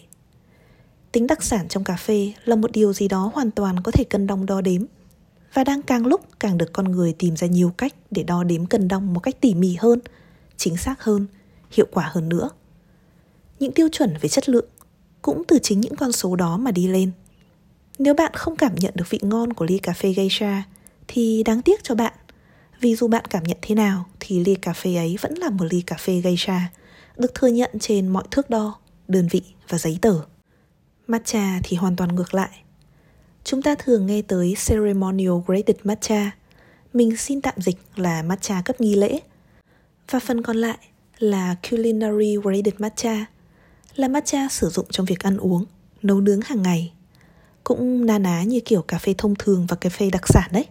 Tính 1.13 1.27
đặc 1.27 1.43
sản 1.43 1.69
trong 1.69 1.85
cà 1.85 1.97
phê 1.97 2.33
là 2.45 2.57
một 2.57 2.73
điều 2.73 2.93
gì 2.93 3.09
đó 3.09 3.31
hoàn 3.35 3.51
toàn 3.51 3.83
có 3.83 3.93
thể 3.93 4.05
cân 4.05 4.27
đong 4.27 4.47
đo 4.47 4.61
đếm 4.61 4.83
và 5.55 5.65
đang 5.65 5.83
càng 5.83 6.07
lúc 6.07 6.21
càng 6.41 6.59
được 6.59 6.73
con 6.73 6.93
người 6.93 7.15
tìm 7.19 7.37
ra 7.37 7.47
nhiều 7.47 7.73
cách 7.77 7.95
để 8.11 8.23
đo 8.23 8.45
đếm 8.45 8.67
cân 8.67 8.89
đong 8.89 9.15
một 9.15 9.21
cách 9.21 9.41
tỉ 9.41 9.55
mỉ 9.55 9.77
hơn, 9.81 10.01
chính 10.57 10.77
xác 10.77 11.03
hơn, 11.03 11.27
hiệu 11.71 11.87
quả 11.93 12.11
hơn 12.13 12.29
nữa. 12.29 12.51
Những 13.59 13.73
tiêu 13.73 13.89
chuẩn 13.93 14.15
về 14.21 14.29
chất 14.29 14.49
lượng 14.49 14.69
cũng 15.23 15.43
từ 15.49 15.59
chính 15.63 15.81
những 15.81 15.97
con 15.97 16.13
số 16.13 16.37
đó 16.37 16.57
mà 16.57 16.71
đi 16.71 16.89
lên. 16.89 17.11
Nếu 17.99 18.15
bạn 18.15 18.33
không 18.35 18.57
cảm 18.57 18.75
nhận 18.75 18.93
được 18.97 19.11
vị 19.11 19.19
ngon 19.23 19.53
của 19.53 19.65
ly 19.65 19.79
cà 19.79 19.93
phê 19.93 20.13
geisha 20.13 20.63
thì 21.09 21.43
đáng 21.43 21.63
tiếc 21.63 21.85
cho 21.85 21.95
bạn. 21.95 22.13
Vì 22.81 22.97
dù 22.97 23.09
bạn 23.09 23.25
cảm 23.31 23.43
nhận 23.43 23.59
thế 23.63 23.75
nào 23.75 24.07
thì 24.21 24.45
ly 24.45 24.55
cà 24.55 24.73
phê 24.73 24.97
ấy 24.97 25.17
vẫn 25.21 25.35
là 25.35 25.51
một 25.51 25.65
ly 25.71 25.81
cà 25.81 25.97
phê 25.97 26.21
geisha 26.21 26.71
được 27.17 27.35
thừa 27.35 27.49
nhận 27.49 27.71
trên 27.81 28.09
mọi 28.09 28.25
thước 28.31 28.51
đo, 28.51 28.79
đơn 29.09 29.29
vị 29.31 29.43
và 29.69 29.79
giấy 29.79 29.99
tờ. 30.03 30.21
Matcha 31.07 31.61
thì 31.65 31.77
hoàn 31.77 31.97
toàn 31.97 32.15
ngược 32.15 32.35
lại. 32.35 32.51
Chúng 33.45 33.63
ta 33.63 33.75
thường 33.75 34.07
nghe 34.07 34.23
tới 34.23 34.55
Ceremonial 34.67 35.35
Graded 35.47 35.77
Matcha. 35.85 36.31
Mình 36.93 37.17
xin 37.17 37.41
tạm 37.41 37.55
dịch 37.57 37.77
là 37.97 38.23
matcha 38.23 38.63
cấp 38.65 38.81
nghi 38.81 38.95
lễ. 38.95 39.21
Và 40.11 40.19
phần 40.19 40.43
còn 40.43 40.57
lại 40.57 40.79
là 41.19 41.57
Culinary 41.71 42.37
Graded 42.37 42.75
Matcha, 42.79 43.27
là 43.97 44.09
matcha 44.09 44.49
sử 44.51 44.69
dụng 44.69 44.87
trong 44.91 45.07
việc 45.07 45.21
ăn 45.21 45.37
uống, 45.37 45.65
nấu 46.03 46.21
nướng 46.21 46.41
hàng 46.41 46.63
ngày. 46.63 46.93
Cũng 47.65 48.07
na 48.07 48.19
ná 48.19 48.43
như 48.43 48.61
kiểu 48.61 48.83
cà 48.83 48.99
phê 48.99 49.15
thông 49.19 49.35
thường 49.39 49.67
và 49.69 49.77
cà 49.77 49.91
phê 49.91 50.11
đặc 50.11 50.29
sản 50.29 50.51
đấy. 50.53 50.67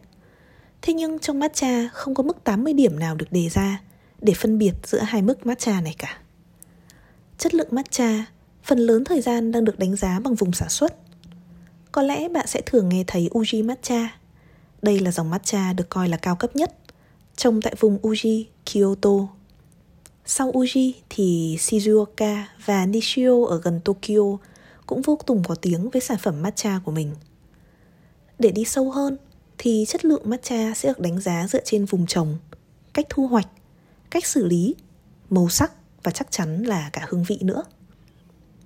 Thế 0.82 0.94
nhưng 0.94 1.20
trong 1.20 1.40
matcha 1.40 1.88
không 1.88 2.16
có 2.16 2.24
mức 2.24 2.44
80 2.44 2.74
điểm 2.74 3.00
nào 3.00 3.16
được 3.16 3.32
đề 3.32 3.50
ra 3.50 3.82
để 4.22 4.34
phân 4.34 4.58
biệt 4.58 4.74
giữa 4.84 5.00
hai 5.00 5.22
mức 5.22 5.46
matcha 5.46 5.82
này 5.82 5.96
cả. 5.98 6.18
Chất 7.38 7.54
lượng 7.54 7.68
matcha 7.72 8.26
phần 8.64 8.80
lớn 8.80 9.04
thời 9.04 9.22
gian 9.22 9.52
đang 9.52 9.66
được 9.66 9.80
đánh 9.80 9.96
giá 9.96 10.20
bằng 10.20 10.36
vùng 10.36 10.54
sản 10.54 10.70
xuất. 10.70 10.96
Có 11.92 12.02
lẽ 12.02 12.30
bạn 12.30 12.48
sẽ 12.48 12.62
thường 12.66 12.90
nghe 12.90 13.04
thấy 13.08 13.30
Uji 13.32 13.66
Matcha. 13.66 14.10
Đây 14.82 15.00
là 15.00 15.12
dòng 15.12 15.30
matcha 15.30 15.74
được 15.74 15.90
coi 15.90 16.10
là 16.10 16.18
cao 16.18 16.36
cấp 16.36 16.56
nhất, 16.56 16.76
trồng 17.36 17.62
tại 17.62 17.76
vùng 17.80 17.98
Uji, 18.02 18.44
Kyoto. 18.66 19.28
Sau 20.26 20.52
Uji 20.52 20.92
thì 21.10 21.58
Shizuoka 21.60 22.44
và 22.66 22.86
Nishio 22.86 23.46
ở 23.46 23.62
gần 23.64 23.80
Tokyo 23.86 24.38
cũng 24.86 25.02
vô 25.02 25.20
cùng 25.26 25.44
có 25.48 25.56
tiếng 25.56 25.90
với 25.90 26.02
sản 26.02 26.18
phẩm 26.22 26.42
matcha 26.42 26.80
của 26.86 26.92
mình. 26.92 27.16
Để 28.40 28.52
đi 28.52 28.66
sâu 28.66 28.92
hơn 28.92 29.18
thì 29.58 29.86
chất 29.88 30.06
lượng 30.06 30.22
matcha 30.26 30.74
sẽ 30.76 30.90
được 30.90 31.00
đánh 31.00 31.20
giá 31.20 31.48
dựa 31.48 31.62
trên 31.66 31.86
vùng 31.86 32.06
trồng, 32.06 32.38
cách 32.94 33.06
thu 33.10 33.28
hoạch, 33.28 33.48
cách 34.10 34.26
xử 34.26 34.46
lý, 34.46 34.76
màu 35.30 35.50
sắc 35.50 35.72
và 36.04 36.12
chắc 36.12 36.32
chắn 36.32 36.64
là 36.64 36.90
cả 36.94 37.06
hương 37.10 37.24
vị 37.24 37.38
nữa. 37.42 37.64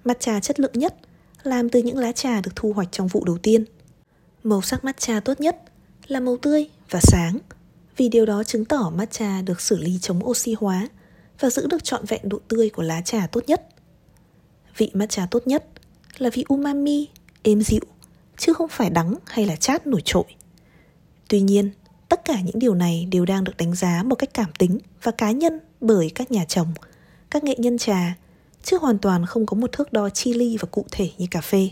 Matcha 0.05 0.39
chất 0.39 0.59
lượng 0.59 0.73
nhất 0.73 0.95
làm 1.43 1.69
từ 1.69 1.81
những 1.81 1.97
lá 1.97 2.11
trà 2.11 2.41
được 2.41 2.51
thu 2.55 2.73
hoạch 2.73 2.87
trong 2.91 3.07
vụ 3.07 3.23
đầu 3.25 3.37
tiên. 3.37 3.65
Màu 4.43 4.61
sắc 4.61 4.83
matcha 4.83 5.19
tốt 5.19 5.41
nhất 5.41 5.61
là 6.07 6.19
màu 6.19 6.37
tươi 6.37 6.69
và 6.89 6.99
sáng, 7.03 7.39
vì 7.97 8.09
điều 8.09 8.25
đó 8.25 8.43
chứng 8.43 8.65
tỏ 8.65 8.91
matcha 8.95 9.41
được 9.41 9.61
xử 9.61 9.77
lý 9.77 9.99
chống 10.01 10.25
oxy 10.25 10.55
hóa 10.59 10.87
và 11.39 11.49
giữ 11.49 11.67
được 11.67 11.83
trọn 11.83 12.05
vẹn 12.05 12.21
độ 12.23 12.39
tươi 12.47 12.69
của 12.69 12.83
lá 12.83 13.01
trà 13.01 13.27
tốt 13.27 13.43
nhất. 13.47 13.67
Vị 14.77 14.91
matcha 14.93 15.27
tốt 15.31 15.47
nhất 15.47 15.65
là 16.17 16.29
vị 16.33 16.45
umami, 16.47 17.07
êm 17.43 17.61
dịu, 17.61 17.81
chứ 18.37 18.53
không 18.53 18.69
phải 18.69 18.89
đắng 18.89 19.15
hay 19.25 19.45
là 19.45 19.55
chát 19.55 19.87
nổi 19.87 20.01
trội. 20.05 20.25
Tuy 21.27 21.41
nhiên, 21.41 21.71
tất 22.09 22.25
cả 22.25 22.41
những 22.41 22.59
điều 22.59 22.73
này 22.73 23.07
đều 23.11 23.25
đang 23.25 23.43
được 23.43 23.57
đánh 23.57 23.75
giá 23.75 24.03
một 24.03 24.15
cách 24.15 24.29
cảm 24.33 24.49
tính 24.59 24.79
và 25.03 25.11
cá 25.11 25.31
nhân 25.31 25.59
bởi 25.81 26.11
các 26.15 26.31
nhà 26.31 26.45
trồng, 26.45 26.73
các 27.29 27.43
nghệ 27.43 27.55
nhân 27.57 27.77
trà 27.77 28.15
chứ 28.63 28.77
hoàn 28.81 28.97
toàn 28.97 29.25
không 29.25 29.45
có 29.45 29.55
một 29.55 29.71
thước 29.71 29.93
đo 29.93 30.09
chi 30.09 30.33
ly 30.33 30.57
và 30.59 30.67
cụ 30.71 30.85
thể 30.91 31.11
như 31.17 31.25
cà 31.31 31.41
phê. 31.41 31.69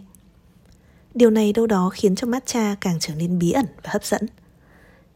Điều 1.13 1.29
này 1.29 1.53
đâu 1.53 1.67
đó 1.67 1.89
khiến 1.93 2.15
cho 2.15 2.27
matcha 2.27 2.75
càng 2.81 2.97
trở 2.99 3.15
nên 3.15 3.39
bí 3.39 3.51
ẩn 3.51 3.65
và 3.83 3.89
hấp 3.93 4.05
dẫn. 4.05 4.27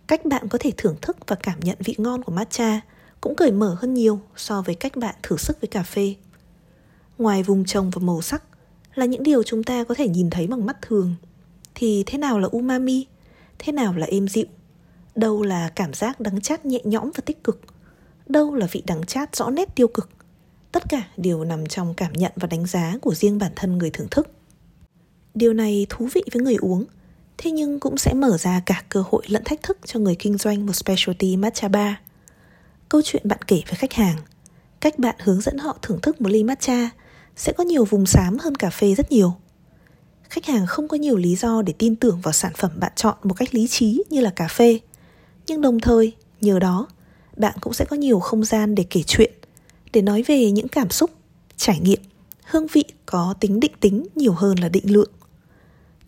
Cách 0.09 0.25
bạn 0.25 0.47
có 0.49 0.57
thể 0.61 0.71
thưởng 0.77 0.95
thức 1.01 1.17
và 1.27 1.35
cảm 1.35 1.59
nhận 1.59 1.77
vị 1.79 1.95
ngon 1.97 2.23
của 2.23 2.31
matcha 2.31 2.81
cũng 3.21 3.35
cởi 3.35 3.51
mở 3.51 3.77
hơn 3.79 3.93
nhiều 3.93 4.19
so 4.35 4.61
với 4.61 4.75
cách 4.75 4.95
bạn 4.95 5.15
thử 5.23 5.37
sức 5.37 5.61
với 5.61 5.67
cà 5.67 5.83
phê. 5.83 6.15
Ngoài 7.17 7.43
vùng 7.43 7.65
trồng 7.65 7.89
và 7.89 8.01
màu 8.01 8.21
sắc 8.21 8.43
là 8.95 9.05
những 9.05 9.23
điều 9.23 9.43
chúng 9.43 9.63
ta 9.63 9.83
có 9.83 9.95
thể 9.95 10.07
nhìn 10.07 10.29
thấy 10.29 10.47
bằng 10.47 10.65
mắt 10.65 10.77
thường, 10.81 11.15
thì 11.75 12.03
thế 12.05 12.17
nào 12.17 12.39
là 12.39 12.47
umami, 12.51 13.05
thế 13.59 13.73
nào 13.73 13.93
là 13.93 14.05
êm 14.05 14.27
dịu, 14.27 14.45
đâu 15.15 15.43
là 15.43 15.71
cảm 15.75 15.93
giác 15.93 16.19
đắng 16.19 16.41
chát 16.41 16.65
nhẹ 16.65 16.79
nhõm 16.83 17.11
và 17.15 17.21
tích 17.25 17.43
cực, 17.43 17.61
đâu 18.27 18.55
là 18.55 18.67
vị 18.71 18.83
đắng 18.87 19.05
chát 19.05 19.35
rõ 19.35 19.49
nét 19.49 19.75
tiêu 19.75 19.87
cực? 19.87 20.09
Tất 20.71 20.83
cả 20.89 21.03
đều 21.17 21.43
nằm 21.43 21.65
trong 21.65 21.93
cảm 21.93 22.13
nhận 22.13 22.31
và 22.35 22.47
đánh 22.47 22.65
giá 22.65 22.97
của 23.01 23.15
riêng 23.15 23.37
bản 23.37 23.51
thân 23.55 23.77
người 23.77 23.89
thưởng 23.89 24.07
thức. 24.11 24.27
Điều 25.35 25.53
này 25.53 25.85
thú 25.89 26.07
vị 26.13 26.23
với 26.33 26.43
người 26.43 26.55
uống 26.55 26.85
thế 27.41 27.51
nhưng 27.51 27.79
cũng 27.79 27.97
sẽ 27.97 28.13
mở 28.13 28.37
ra 28.37 28.61
cả 28.65 28.83
cơ 28.89 29.03
hội 29.09 29.23
lẫn 29.27 29.43
thách 29.43 29.63
thức 29.63 29.77
cho 29.85 29.99
người 29.99 30.15
kinh 30.15 30.37
doanh 30.37 30.65
một 30.65 30.73
specialty 30.73 31.37
matcha 31.37 31.67
bar. 31.67 31.93
Câu 32.89 33.01
chuyện 33.05 33.21
bạn 33.25 33.39
kể 33.47 33.61
với 33.67 33.75
khách 33.75 33.93
hàng 33.93 34.15
cách 34.79 34.99
bạn 34.99 35.15
hướng 35.19 35.41
dẫn 35.41 35.57
họ 35.57 35.77
thưởng 35.81 36.01
thức 36.01 36.21
một 36.21 36.29
ly 36.29 36.43
matcha 36.43 36.89
sẽ 37.35 37.53
có 37.57 37.63
nhiều 37.63 37.85
vùng 37.85 38.05
xám 38.05 38.37
hơn 38.39 38.55
cà 38.55 38.69
phê 38.69 38.95
rất 38.95 39.11
nhiều. 39.11 39.33
Khách 40.29 40.45
hàng 40.45 40.67
không 40.67 40.87
có 40.87 40.97
nhiều 40.97 41.17
lý 41.17 41.35
do 41.35 41.61
để 41.61 41.73
tin 41.73 41.95
tưởng 41.95 42.21
vào 42.21 42.33
sản 42.33 42.51
phẩm 42.57 42.71
bạn 42.75 42.91
chọn 42.95 43.17
một 43.23 43.33
cách 43.33 43.55
lý 43.55 43.67
trí 43.67 44.03
như 44.09 44.21
là 44.21 44.29
cà 44.29 44.47
phê. 44.47 44.79
Nhưng 45.47 45.61
đồng 45.61 45.79
thời 45.79 46.13
nhờ 46.41 46.59
đó 46.59 46.87
bạn 47.37 47.55
cũng 47.61 47.73
sẽ 47.73 47.85
có 47.85 47.95
nhiều 47.95 48.19
không 48.19 48.43
gian 48.43 48.75
để 48.75 48.85
kể 48.89 49.03
chuyện 49.07 49.31
để 49.93 50.01
nói 50.01 50.23
về 50.27 50.51
những 50.51 50.67
cảm 50.67 50.89
xúc, 50.89 51.11
trải 51.57 51.79
nghiệm, 51.79 51.99
hương 52.43 52.67
vị 52.67 52.83
có 53.05 53.33
tính 53.39 53.59
định 53.59 53.73
tính 53.79 54.05
nhiều 54.15 54.33
hơn 54.33 54.59
là 54.59 54.69
định 54.69 54.93
lượng. 54.93 55.11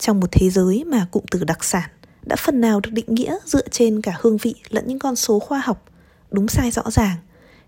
Trong 0.02 0.20
một 0.20 0.28
thế 0.32 0.50
giới 0.50 0.84
mà 0.84 1.06
cụm 1.12 1.24
từ 1.32 1.44
đặc 1.44 1.64
sản 1.64 1.90
đã 2.24 2.36
phần 2.36 2.62
nào 2.62 2.80
được 2.80 2.90
định 2.94 3.06
nghĩa 3.08 3.38
dựa 3.46 3.68
trên 3.68 4.02
cả 4.02 4.14
hương 4.20 4.38
vị 4.38 4.56
lẫn 4.70 4.88
những 4.88 5.00
con 5.00 5.16
số 5.16 5.40
khoa 5.40 5.60
học, 5.60 5.86
đúng 6.32 6.48
sai 6.48 6.72
rõ 6.72 6.92
ràng, 6.92 7.18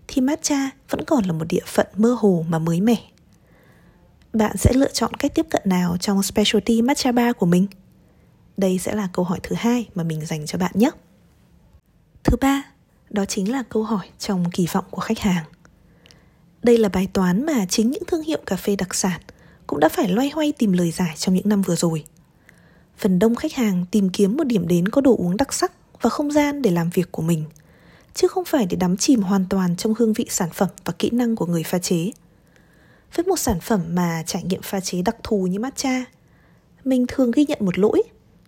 thì 0.08 0.20
matcha 0.20 0.70
vẫn 0.90 1.04
còn 1.04 1.24
là 1.24 1.32
một 1.32 1.44
địa 1.48 1.64
phận 1.66 1.86
mơ 1.96 2.16
hồ 2.20 2.44
mà 2.48 2.58
mới 2.58 2.80
mẻ. 2.80 2.96
Bạn 4.32 4.56
sẽ 4.56 4.72
lựa 4.72 4.92
chọn 4.92 5.14
cách 5.14 5.34
tiếp 5.34 5.46
cận 5.50 5.62
nào 5.64 5.96
trong 6.00 6.22
specialty 6.22 6.82
matcha 6.82 7.12
bar 7.12 7.36
của 7.36 7.46
mình? 7.46 7.66
Đây 8.56 8.78
sẽ 8.78 8.94
là 8.94 9.08
câu 9.12 9.24
hỏi 9.24 9.40
thứ 9.42 9.56
hai 9.58 9.88
mà 9.94 10.02
mình 10.02 10.26
dành 10.26 10.46
cho 10.46 10.58
bạn 10.58 10.72
nhé. 10.74 10.90
Thứ 12.24 12.36
ba, 12.40 12.62
đó 13.10 13.24
chính 13.24 13.52
là 13.52 13.62
câu 13.68 13.82
hỏi 13.82 14.06
trong 14.18 14.50
kỳ 14.50 14.66
vọng 14.72 14.84
của 14.90 15.00
khách 15.00 15.18
hàng. 15.18 15.44
Đây 16.62 16.78
là 16.78 16.88
bài 16.88 17.08
toán 17.12 17.46
mà 17.46 17.66
chính 17.68 17.90
những 17.90 18.04
thương 18.06 18.22
hiệu 18.22 18.38
cà 18.46 18.56
phê 18.56 18.76
đặc 18.76 18.94
sản 18.94 19.20
cũng 19.66 19.80
đã 19.80 19.88
phải 19.88 20.08
loay 20.08 20.30
hoay 20.30 20.52
tìm 20.52 20.72
lời 20.72 20.90
giải 20.90 21.14
trong 21.16 21.34
những 21.34 21.48
năm 21.48 21.62
vừa 21.62 21.76
rồi. 21.76 22.04
Phần 22.98 23.18
đông 23.18 23.34
khách 23.34 23.52
hàng 23.52 23.84
tìm 23.90 24.10
kiếm 24.10 24.36
một 24.36 24.44
điểm 24.44 24.68
đến 24.68 24.88
có 24.88 25.00
đồ 25.00 25.16
uống 25.16 25.36
đặc 25.36 25.52
sắc 25.52 25.72
và 26.00 26.10
không 26.10 26.30
gian 26.30 26.62
để 26.62 26.70
làm 26.70 26.90
việc 26.90 27.12
của 27.12 27.22
mình, 27.22 27.44
chứ 28.14 28.28
không 28.28 28.44
phải 28.44 28.66
để 28.66 28.76
đắm 28.76 28.96
chìm 28.96 29.22
hoàn 29.22 29.44
toàn 29.50 29.76
trong 29.76 29.94
hương 29.98 30.12
vị 30.12 30.26
sản 30.30 30.48
phẩm 30.54 30.68
và 30.84 30.92
kỹ 30.98 31.10
năng 31.10 31.36
của 31.36 31.46
người 31.46 31.62
pha 31.62 31.78
chế. 31.78 32.10
Với 33.14 33.24
một 33.26 33.38
sản 33.38 33.60
phẩm 33.60 33.80
mà 33.88 34.22
trải 34.26 34.42
nghiệm 34.42 34.62
pha 34.62 34.80
chế 34.80 35.02
đặc 35.02 35.16
thù 35.22 35.46
như 35.46 35.58
matcha, 35.58 36.04
mình 36.84 37.04
thường 37.08 37.30
ghi 37.30 37.44
nhận 37.48 37.58
một 37.60 37.78
lỗi, 37.78 38.02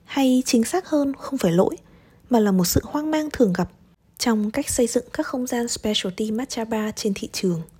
hay 0.05 0.43
chính 0.47 0.65
xác 0.65 0.89
hơn 0.89 1.13
không 1.19 1.39
phải 1.39 1.53
lỗi, 1.53 1.77
mà 2.31 2.41
là 2.41 2.53
một 2.53 2.65
sự 2.65 2.81
hoang 2.85 3.11
mang 3.11 3.29
thường 3.33 3.53
gặp 3.53 3.69
trong 4.19 4.51
cách 4.51 4.71
xây 4.71 4.87
dựng 4.87 5.05
các 5.13 5.27
không 5.27 5.47
gian 5.47 5.69
specialty 5.69 6.31
matcha 6.31 6.65
bar 6.65 6.93
trên 6.97 7.15
thị 7.15 7.29
trường– 7.33 7.63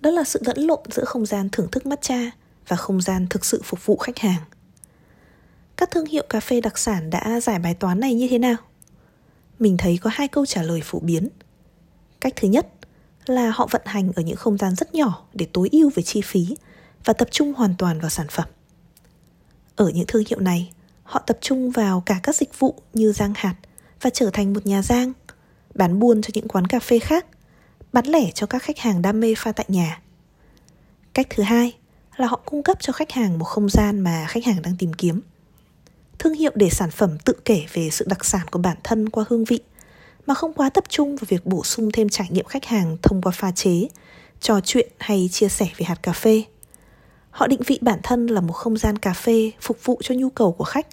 đó 0.00 0.10
là 0.10 0.24
sự 0.24 0.40
lẫn 0.44 0.58
lộn 0.58 0.80
giữa 0.90 1.04
không 1.04 1.26
gian 1.26 1.48
thưởng 1.52 1.70
thức 1.72 1.86
matcha 1.86 2.30
và 2.68 2.76
không 2.76 3.00
gian 3.00 3.26
thực 3.30 3.44
sự 3.44 3.60
phục 3.64 3.86
vụ 3.86 3.96
khách 3.96 4.18
hàng. 4.18 4.40
Các 5.78 5.90
thương 5.90 6.06
hiệu 6.06 6.24
cà 6.28 6.40
phê 6.40 6.60
đặc 6.60 6.78
sản 6.78 7.10
đã 7.10 7.40
giải 7.40 7.58
bài 7.58 7.74
toán 7.74 8.00
này 8.00 8.14
như 8.14 8.28
thế 8.30 8.38
nào? 8.38 8.56
Mình 9.58 9.76
thấy 9.76 9.98
có 10.02 10.10
hai 10.12 10.28
câu 10.28 10.46
trả 10.46 10.62
lời 10.62 10.80
phổ 10.84 11.00
biến. 11.00 11.28
Cách 12.20 12.32
thứ 12.36 12.48
nhất 12.48 12.66
là 13.26 13.50
họ 13.50 13.68
vận 13.70 13.82
hành 13.84 14.12
ở 14.12 14.22
những 14.22 14.36
không 14.36 14.58
gian 14.58 14.74
rất 14.74 14.94
nhỏ 14.94 15.26
để 15.34 15.46
tối 15.52 15.68
ưu 15.72 15.90
về 15.94 16.02
chi 16.02 16.20
phí 16.20 16.56
và 17.04 17.12
tập 17.12 17.28
trung 17.30 17.52
hoàn 17.54 17.74
toàn 17.78 18.00
vào 18.00 18.10
sản 18.10 18.26
phẩm. 18.30 18.48
Ở 19.76 19.88
những 19.88 20.04
thương 20.08 20.24
hiệu 20.28 20.40
này, 20.40 20.70
họ 21.02 21.20
tập 21.26 21.38
trung 21.40 21.70
vào 21.70 22.02
cả 22.06 22.20
các 22.22 22.36
dịch 22.36 22.58
vụ 22.58 22.74
như 22.94 23.12
giang 23.12 23.32
hạt 23.36 23.54
và 24.00 24.10
trở 24.10 24.30
thành 24.32 24.52
một 24.52 24.66
nhà 24.66 24.82
giang, 24.82 25.12
bán 25.74 25.98
buôn 25.98 26.22
cho 26.22 26.30
những 26.34 26.48
quán 26.48 26.66
cà 26.66 26.78
phê 26.78 26.98
khác 26.98 27.26
bán 27.92 28.06
lẻ 28.06 28.30
cho 28.34 28.46
các 28.46 28.62
khách 28.62 28.78
hàng 28.78 29.02
đam 29.02 29.20
mê 29.20 29.34
pha 29.36 29.52
tại 29.52 29.66
nhà. 29.68 30.00
Cách 31.14 31.26
thứ 31.30 31.42
hai 31.42 31.76
là 32.16 32.26
họ 32.26 32.40
cung 32.44 32.62
cấp 32.62 32.76
cho 32.80 32.92
khách 32.92 33.12
hàng 33.12 33.38
một 33.38 33.44
không 33.44 33.68
gian 33.68 34.00
mà 34.00 34.26
khách 34.28 34.44
hàng 34.44 34.62
đang 34.62 34.76
tìm 34.78 34.92
kiếm. 34.92 35.20
Thương 36.18 36.34
hiệu 36.34 36.52
để 36.54 36.70
sản 36.70 36.90
phẩm 36.90 37.18
tự 37.24 37.32
kể 37.44 37.66
về 37.72 37.90
sự 37.90 38.04
đặc 38.08 38.24
sản 38.24 38.46
của 38.50 38.58
bản 38.58 38.76
thân 38.84 39.08
qua 39.08 39.24
hương 39.28 39.44
vị 39.44 39.60
mà 40.26 40.34
không 40.34 40.52
quá 40.52 40.70
tập 40.70 40.84
trung 40.88 41.16
vào 41.16 41.26
việc 41.28 41.46
bổ 41.46 41.64
sung 41.64 41.90
thêm 41.92 42.08
trải 42.08 42.28
nghiệm 42.30 42.44
khách 42.44 42.64
hàng 42.64 42.96
thông 43.02 43.22
qua 43.22 43.32
pha 43.32 43.50
chế, 43.50 43.88
trò 44.40 44.60
chuyện 44.64 44.88
hay 44.98 45.28
chia 45.32 45.48
sẻ 45.48 45.66
về 45.76 45.84
hạt 45.84 46.02
cà 46.02 46.12
phê. 46.12 46.42
Họ 47.30 47.46
định 47.46 47.60
vị 47.66 47.78
bản 47.80 48.00
thân 48.02 48.26
là 48.26 48.40
một 48.40 48.52
không 48.52 48.76
gian 48.76 48.98
cà 48.98 49.12
phê 49.12 49.50
phục 49.60 49.84
vụ 49.84 50.00
cho 50.02 50.14
nhu 50.14 50.30
cầu 50.30 50.52
của 50.52 50.64
khách 50.64 50.86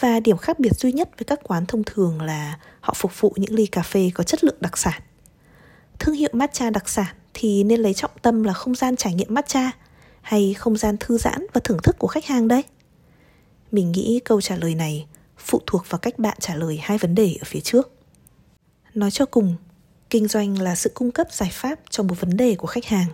và 0.00 0.20
điểm 0.20 0.36
khác 0.36 0.58
biệt 0.58 0.72
duy 0.78 0.92
nhất 0.92 1.10
với 1.18 1.24
các 1.24 1.40
quán 1.42 1.66
thông 1.66 1.84
thường 1.84 2.22
là 2.22 2.58
họ 2.80 2.94
phục 2.96 3.20
vụ 3.20 3.34
những 3.36 3.54
ly 3.54 3.66
cà 3.66 3.82
phê 3.82 4.10
có 4.14 4.24
chất 4.24 4.44
lượng 4.44 4.56
đặc 4.60 4.78
sản. 4.78 5.02
Thương 5.98 6.14
hiệu 6.14 6.30
matcha 6.32 6.70
đặc 6.70 6.88
sản 6.88 7.14
thì 7.34 7.64
nên 7.64 7.80
lấy 7.80 7.94
trọng 7.94 8.10
tâm 8.22 8.42
là 8.42 8.52
không 8.52 8.74
gian 8.74 8.96
trải 8.96 9.14
nghiệm 9.14 9.34
matcha 9.34 9.70
hay 10.22 10.54
không 10.54 10.76
gian 10.76 10.96
thư 11.00 11.18
giãn 11.18 11.46
và 11.52 11.60
thưởng 11.64 11.78
thức 11.82 11.96
của 11.98 12.06
khách 12.06 12.24
hàng 12.24 12.48
đây? 12.48 12.62
Mình 13.74 13.92
nghĩ 13.92 14.20
câu 14.24 14.40
trả 14.40 14.56
lời 14.56 14.74
này 14.74 15.06
phụ 15.38 15.60
thuộc 15.66 15.84
vào 15.88 15.98
cách 15.98 16.18
bạn 16.18 16.36
trả 16.40 16.54
lời 16.54 16.78
hai 16.82 16.98
vấn 16.98 17.14
đề 17.14 17.36
ở 17.40 17.44
phía 17.46 17.60
trước. 17.60 17.90
Nói 18.94 19.10
cho 19.10 19.26
cùng, 19.26 19.56
kinh 20.10 20.28
doanh 20.28 20.62
là 20.62 20.74
sự 20.74 20.90
cung 20.94 21.10
cấp 21.10 21.26
giải 21.32 21.50
pháp 21.52 21.80
cho 21.90 22.02
một 22.02 22.20
vấn 22.20 22.36
đề 22.36 22.54
của 22.54 22.66
khách 22.66 22.84
hàng. 22.84 23.06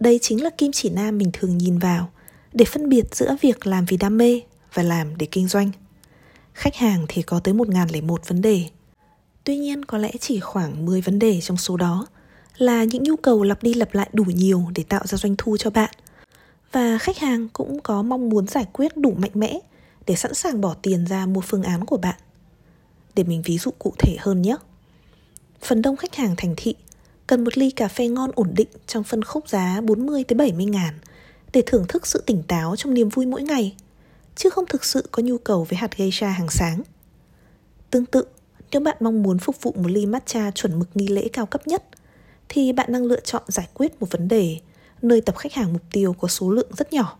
Đây 0.00 0.18
chính 0.22 0.42
là 0.42 0.50
kim 0.50 0.72
chỉ 0.72 0.90
nam 0.90 1.18
mình 1.18 1.30
thường 1.32 1.58
nhìn 1.58 1.78
vào 1.78 2.10
để 2.52 2.64
phân 2.64 2.88
biệt 2.88 3.14
giữa 3.14 3.36
việc 3.40 3.66
làm 3.66 3.84
vì 3.84 3.96
đam 3.96 4.18
mê 4.18 4.40
và 4.74 4.82
làm 4.82 5.16
để 5.16 5.26
kinh 5.26 5.48
doanh. 5.48 5.70
Khách 6.54 6.76
hàng 6.76 7.06
thì 7.08 7.22
có 7.22 7.40
tới 7.40 7.54
1001 7.54 8.28
vấn 8.28 8.42
đề. 8.42 8.64
Tuy 9.44 9.56
nhiên 9.56 9.84
có 9.84 9.98
lẽ 9.98 10.10
chỉ 10.20 10.40
khoảng 10.40 10.86
10 10.86 11.00
vấn 11.00 11.18
đề 11.18 11.40
trong 11.40 11.56
số 11.56 11.76
đó 11.76 12.06
là 12.56 12.84
những 12.84 13.02
nhu 13.02 13.16
cầu 13.16 13.42
lặp 13.42 13.62
đi 13.62 13.74
lặp 13.74 13.94
lại 13.94 14.10
đủ 14.12 14.24
nhiều 14.24 14.64
để 14.74 14.82
tạo 14.82 15.06
ra 15.06 15.18
doanh 15.18 15.34
thu 15.38 15.56
cho 15.56 15.70
bạn. 15.70 15.90
Và 16.72 16.98
khách 16.98 17.18
hàng 17.18 17.48
cũng 17.52 17.80
có 17.80 18.02
mong 18.02 18.28
muốn 18.28 18.46
giải 18.46 18.66
quyết 18.72 18.96
đủ 18.96 19.14
mạnh 19.18 19.30
mẽ 19.34 19.58
để 20.06 20.14
sẵn 20.14 20.34
sàng 20.34 20.60
bỏ 20.60 20.74
tiền 20.82 21.06
ra 21.06 21.26
mua 21.26 21.40
phương 21.40 21.62
án 21.62 21.84
của 21.84 21.96
bạn. 21.96 22.20
Để 23.14 23.24
mình 23.24 23.42
ví 23.44 23.58
dụ 23.58 23.70
cụ 23.78 23.92
thể 23.98 24.16
hơn 24.20 24.42
nhé. 24.42 24.56
Phần 25.62 25.82
đông 25.82 25.96
khách 25.96 26.14
hàng 26.14 26.34
thành 26.36 26.54
thị 26.56 26.74
cần 27.26 27.44
một 27.44 27.58
ly 27.58 27.70
cà 27.70 27.88
phê 27.88 28.08
ngon 28.08 28.30
ổn 28.34 28.50
định 28.54 28.68
trong 28.86 29.04
phân 29.04 29.24
khúc 29.24 29.48
giá 29.48 29.80
40 29.80 30.24
tới 30.24 30.36
70 30.36 30.66
ngàn 30.66 30.94
để 31.52 31.62
thưởng 31.66 31.84
thức 31.88 32.06
sự 32.06 32.22
tỉnh 32.26 32.42
táo 32.42 32.76
trong 32.76 32.94
niềm 32.94 33.08
vui 33.08 33.26
mỗi 33.26 33.42
ngày, 33.42 33.74
chứ 34.36 34.50
không 34.50 34.66
thực 34.66 34.84
sự 34.84 35.08
có 35.10 35.22
nhu 35.22 35.38
cầu 35.38 35.64
với 35.64 35.76
hạt 35.76 35.96
geisha 35.96 36.28
hàng 36.28 36.50
sáng. 36.50 36.82
Tương 37.90 38.06
tự, 38.06 38.24
nếu 38.70 38.80
bạn 38.80 38.96
mong 39.00 39.22
muốn 39.22 39.38
phục 39.38 39.62
vụ 39.62 39.72
một 39.72 39.90
ly 39.90 40.06
matcha 40.06 40.50
chuẩn 40.50 40.78
mực 40.78 40.88
nghi 40.94 41.08
lễ 41.08 41.28
cao 41.32 41.46
cấp 41.46 41.66
nhất, 41.66 41.84
thì 42.48 42.72
bạn 42.72 42.92
đang 42.92 43.04
lựa 43.04 43.20
chọn 43.20 43.42
giải 43.48 43.68
quyết 43.74 44.00
một 44.00 44.10
vấn 44.10 44.28
đề 44.28 44.58
nơi 45.02 45.20
tập 45.20 45.36
khách 45.38 45.52
hàng 45.52 45.72
mục 45.72 45.82
tiêu 45.92 46.12
có 46.12 46.28
số 46.28 46.50
lượng 46.50 46.70
rất 46.76 46.92
nhỏ 46.92 47.18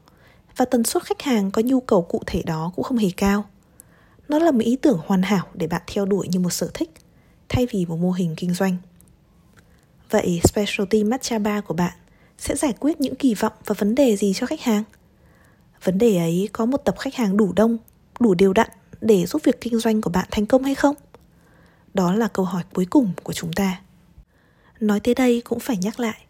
và 0.56 0.64
tần 0.64 0.84
suất 0.84 1.04
khách 1.04 1.22
hàng 1.22 1.50
có 1.50 1.62
nhu 1.64 1.80
cầu 1.80 2.02
cụ 2.02 2.22
thể 2.26 2.42
đó 2.42 2.72
cũng 2.76 2.84
không 2.84 2.98
hề 2.98 3.08
cao. 3.16 3.44
Nó 4.28 4.38
là 4.38 4.50
một 4.50 4.62
ý 4.62 4.76
tưởng 4.76 5.00
hoàn 5.06 5.22
hảo 5.22 5.46
để 5.54 5.66
bạn 5.66 5.82
theo 5.86 6.06
đuổi 6.06 6.28
như 6.28 6.40
một 6.40 6.50
sở 6.50 6.70
thích 6.74 6.90
thay 7.48 7.66
vì 7.70 7.86
một 7.86 7.96
mô 7.96 8.10
hình 8.12 8.34
kinh 8.36 8.54
doanh. 8.54 8.76
Vậy 10.10 10.40
specialty 10.44 11.04
matcha 11.04 11.38
bar 11.38 11.64
của 11.64 11.74
bạn 11.74 11.92
sẽ 12.38 12.56
giải 12.56 12.74
quyết 12.80 13.00
những 13.00 13.14
kỳ 13.14 13.34
vọng 13.34 13.52
và 13.64 13.74
vấn 13.78 13.94
đề 13.94 14.16
gì 14.16 14.32
cho 14.34 14.46
khách 14.46 14.60
hàng? 14.60 14.84
Vấn 15.84 15.98
đề 15.98 16.16
ấy 16.16 16.48
có 16.52 16.66
một 16.66 16.76
tập 16.76 16.94
khách 16.98 17.14
hàng 17.14 17.36
đủ 17.36 17.52
đông, 17.56 17.78
đủ 18.20 18.34
đều 18.34 18.52
đặn 18.52 18.70
để 19.00 19.26
giúp 19.26 19.42
việc 19.44 19.60
kinh 19.60 19.78
doanh 19.78 20.00
của 20.00 20.10
bạn 20.10 20.28
thành 20.30 20.46
công 20.46 20.64
hay 20.64 20.74
không? 20.74 20.94
Đó 21.94 22.14
là 22.14 22.28
câu 22.28 22.44
hỏi 22.44 22.62
cuối 22.74 22.86
cùng 22.90 23.12
của 23.22 23.32
chúng 23.32 23.52
ta. 23.52 23.80
Nói 24.80 25.00
tới 25.00 25.14
đây 25.14 25.40
cũng 25.40 25.60
phải 25.60 25.76
nhắc 25.76 26.00
lại, 26.00 26.26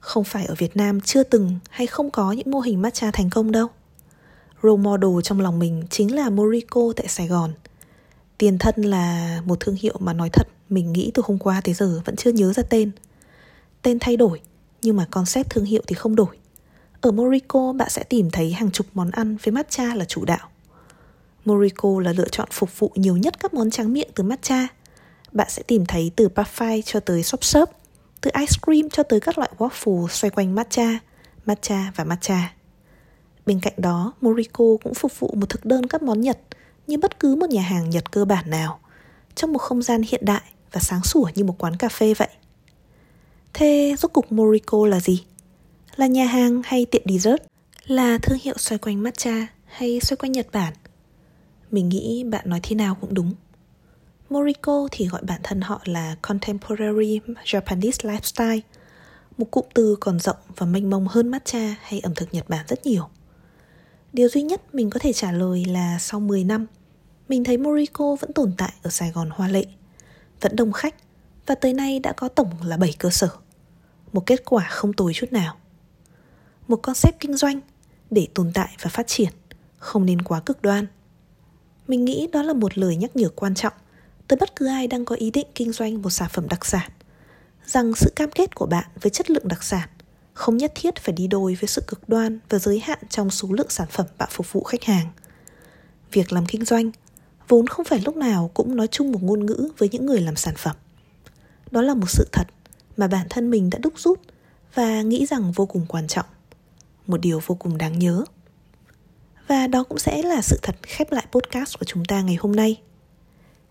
không 0.00 0.24
phải 0.24 0.46
ở 0.46 0.54
Việt 0.58 0.76
Nam 0.76 1.00
chưa 1.00 1.22
từng 1.22 1.58
hay 1.70 1.86
không 1.86 2.10
có 2.10 2.32
những 2.32 2.50
mô 2.50 2.60
hình 2.60 2.82
matcha 2.82 3.10
thành 3.10 3.30
công 3.30 3.52
đâu. 3.52 3.68
Role 4.62 4.82
model 4.82 5.10
trong 5.24 5.40
lòng 5.40 5.58
mình 5.58 5.84
chính 5.90 6.16
là 6.16 6.30
Morico 6.30 6.80
tại 6.96 7.08
Sài 7.08 7.26
Gòn. 7.26 7.52
Tiền 8.38 8.58
thân 8.58 8.74
là 8.82 9.40
một 9.44 9.60
thương 9.60 9.74
hiệu 9.74 9.96
mà 9.98 10.12
nói 10.12 10.30
thật 10.32 10.48
mình 10.68 10.92
nghĩ 10.92 11.10
từ 11.14 11.22
hôm 11.26 11.38
qua 11.38 11.60
tới 11.64 11.74
giờ 11.74 12.00
vẫn 12.04 12.16
chưa 12.16 12.30
nhớ 12.30 12.52
ra 12.52 12.62
tên. 12.62 12.90
Tên 13.82 13.98
thay 13.98 14.16
đổi, 14.16 14.40
nhưng 14.82 14.96
mà 14.96 15.06
concept 15.10 15.50
thương 15.50 15.64
hiệu 15.64 15.82
thì 15.86 15.94
không 15.94 16.16
đổi. 16.16 16.36
Ở 17.00 17.10
Morico 17.10 17.72
bạn 17.72 17.90
sẽ 17.90 18.02
tìm 18.02 18.30
thấy 18.30 18.52
hàng 18.52 18.70
chục 18.70 18.86
món 18.94 19.10
ăn 19.10 19.36
với 19.42 19.52
matcha 19.52 19.94
là 19.94 20.04
chủ 20.04 20.24
đạo. 20.24 20.48
Morico 21.44 21.88
là 22.00 22.12
lựa 22.12 22.28
chọn 22.28 22.48
phục 22.50 22.78
vụ 22.78 22.92
nhiều 22.94 23.16
nhất 23.16 23.40
các 23.40 23.54
món 23.54 23.70
tráng 23.70 23.92
miệng 23.92 24.10
từ 24.14 24.24
matcha. 24.24 24.68
Bạn 25.32 25.46
sẽ 25.50 25.62
tìm 25.62 25.86
thấy 25.86 26.10
từ 26.16 26.28
parfait 26.34 26.82
cho 26.84 27.00
tới 27.00 27.22
shop 27.22 27.44
shop, 27.44 27.70
từ 28.20 28.30
ice 28.40 28.56
cream 28.64 28.90
cho 28.90 29.02
tới 29.02 29.20
các 29.20 29.38
loại 29.38 29.50
waffle 29.58 30.08
xoay 30.08 30.30
quanh 30.30 30.54
matcha, 30.54 30.98
matcha 31.46 31.92
và 31.96 32.04
matcha. 32.04 32.54
Bên 33.46 33.60
cạnh 33.60 33.74
đó, 33.76 34.12
Moriko 34.20 34.64
cũng 34.82 34.94
phục 34.94 35.20
vụ 35.20 35.34
một 35.36 35.48
thực 35.48 35.64
đơn 35.64 35.86
các 35.86 36.02
món 36.02 36.20
Nhật 36.20 36.38
như 36.86 36.98
bất 36.98 37.20
cứ 37.20 37.36
một 37.36 37.50
nhà 37.50 37.62
hàng 37.62 37.90
Nhật 37.90 38.12
cơ 38.12 38.24
bản 38.24 38.50
nào, 38.50 38.80
trong 39.34 39.52
một 39.52 39.58
không 39.58 39.82
gian 39.82 40.02
hiện 40.02 40.24
đại 40.24 40.42
và 40.72 40.80
sáng 40.80 41.02
sủa 41.02 41.30
như 41.34 41.44
một 41.44 41.54
quán 41.58 41.76
cà 41.76 41.88
phê 41.88 42.14
vậy. 42.14 42.28
Thế 43.52 43.94
rốt 43.98 44.12
cục 44.12 44.32
Moriko 44.32 44.86
là 44.86 45.00
gì? 45.00 45.24
Là 45.96 46.06
nhà 46.06 46.24
hàng 46.24 46.62
hay 46.64 46.84
tiệm 46.84 47.02
dessert? 47.06 47.42
Là 47.86 48.18
thương 48.18 48.38
hiệu 48.42 48.54
xoay 48.58 48.78
quanh 48.78 49.02
matcha 49.02 49.46
hay 49.66 50.00
xoay 50.00 50.16
quanh 50.16 50.32
Nhật 50.32 50.46
Bản? 50.52 50.72
Mình 51.70 51.88
nghĩ 51.88 52.24
bạn 52.24 52.44
nói 52.50 52.60
thế 52.62 52.76
nào 52.76 52.96
cũng 53.00 53.14
đúng. 53.14 53.34
Moriko 54.30 54.88
thì 54.90 55.06
gọi 55.06 55.22
bản 55.22 55.40
thân 55.42 55.60
họ 55.60 55.80
là 55.84 56.16
Contemporary 56.22 57.20
Japanese 57.44 58.10
Lifestyle, 58.10 58.60
một 59.38 59.50
cụm 59.50 59.64
từ 59.74 59.96
còn 60.00 60.20
rộng 60.20 60.36
và 60.56 60.66
mênh 60.66 60.90
mông 60.90 61.08
hơn 61.08 61.28
matcha 61.28 61.76
hay 61.82 62.00
ẩm 62.00 62.14
thực 62.14 62.34
Nhật 62.34 62.48
Bản 62.48 62.66
rất 62.68 62.86
nhiều. 62.86 63.08
Điều 64.12 64.28
duy 64.28 64.42
nhất 64.42 64.74
mình 64.74 64.90
có 64.90 64.98
thể 64.98 65.12
trả 65.12 65.32
lời 65.32 65.64
là 65.64 65.98
sau 65.98 66.20
10 66.20 66.44
năm, 66.44 66.66
mình 67.28 67.44
thấy 67.44 67.58
Moriko 67.58 68.16
vẫn 68.20 68.32
tồn 68.32 68.52
tại 68.56 68.72
ở 68.82 68.90
Sài 68.90 69.10
Gòn 69.10 69.30
hoa 69.30 69.48
lệ, 69.48 69.64
vẫn 70.40 70.56
đông 70.56 70.72
khách 70.72 70.94
và 71.46 71.54
tới 71.54 71.72
nay 71.72 71.98
đã 71.98 72.12
có 72.12 72.28
tổng 72.28 72.50
là 72.64 72.76
7 72.76 72.94
cơ 72.98 73.10
sở. 73.10 73.28
Một 74.12 74.26
kết 74.26 74.44
quả 74.44 74.66
không 74.70 74.92
tồi 74.92 75.12
chút 75.14 75.32
nào. 75.32 75.56
Một 76.68 76.76
concept 76.76 77.20
kinh 77.20 77.36
doanh 77.36 77.60
để 78.10 78.28
tồn 78.34 78.50
tại 78.54 78.76
và 78.82 78.90
phát 78.90 79.06
triển 79.06 79.32
không 79.78 80.06
nên 80.06 80.22
quá 80.22 80.40
cực 80.40 80.62
đoan. 80.62 80.86
Mình 81.88 82.04
nghĩ 82.04 82.28
đó 82.32 82.42
là 82.42 82.52
một 82.52 82.78
lời 82.78 82.96
nhắc 82.96 83.16
nhở 83.16 83.28
quan 83.28 83.54
trọng 83.54 83.72
tới 84.30 84.36
bất 84.36 84.56
cứ 84.56 84.66
ai 84.66 84.86
đang 84.86 85.04
có 85.04 85.16
ý 85.16 85.30
định 85.30 85.46
kinh 85.54 85.72
doanh 85.72 86.02
một 86.02 86.10
sản 86.10 86.28
phẩm 86.32 86.48
đặc 86.48 86.66
sản 86.66 86.90
rằng 87.66 87.92
sự 87.94 88.12
cam 88.16 88.30
kết 88.30 88.54
của 88.54 88.66
bạn 88.66 88.84
với 89.00 89.10
chất 89.10 89.30
lượng 89.30 89.48
đặc 89.48 89.62
sản, 89.62 89.88
không 90.32 90.56
nhất 90.56 90.72
thiết 90.74 90.96
phải 90.98 91.12
đi 91.12 91.26
đôi 91.26 91.54
với 91.60 91.68
sự 91.68 91.82
cực 91.86 92.08
đoan 92.08 92.38
và 92.48 92.58
giới 92.58 92.80
hạn 92.80 92.98
trong 93.08 93.30
số 93.30 93.48
lượng 93.52 93.70
sản 93.70 93.88
phẩm 93.90 94.06
bạn 94.18 94.28
phục 94.32 94.52
vụ 94.52 94.62
khách 94.62 94.84
hàng. 94.84 95.06
Việc 96.12 96.32
làm 96.32 96.46
kinh 96.46 96.64
doanh 96.64 96.90
vốn 97.48 97.66
không 97.66 97.84
phải 97.84 98.00
lúc 98.00 98.16
nào 98.16 98.50
cũng 98.54 98.76
nói 98.76 98.86
chung 98.86 99.12
một 99.12 99.22
ngôn 99.22 99.46
ngữ 99.46 99.70
với 99.78 99.88
những 99.92 100.06
người 100.06 100.20
làm 100.20 100.36
sản 100.36 100.54
phẩm. 100.56 100.76
Đó 101.70 101.82
là 101.82 101.94
một 101.94 102.10
sự 102.10 102.28
thật 102.32 102.46
mà 102.96 103.06
bản 103.06 103.26
thân 103.30 103.50
mình 103.50 103.70
đã 103.70 103.78
đúc 103.78 103.92
rút 103.96 104.20
và 104.74 105.02
nghĩ 105.02 105.26
rằng 105.26 105.52
vô 105.52 105.66
cùng 105.66 105.86
quan 105.88 106.06
trọng. 106.06 106.26
Một 107.06 107.20
điều 107.20 107.40
vô 107.46 107.54
cùng 107.54 107.78
đáng 107.78 107.98
nhớ. 107.98 108.24
Và 109.48 109.66
đó 109.66 109.82
cũng 109.82 109.98
sẽ 109.98 110.22
là 110.22 110.42
sự 110.42 110.58
thật 110.62 110.76
khép 110.82 111.12
lại 111.12 111.26
podcast 111.32 111.78
của 111.78 111.84
chúng 111.84 112.04
ta 112.04 112.22
ngày 112.22 112.36
hôm 112.40 112.56
nay. 112.56 112.80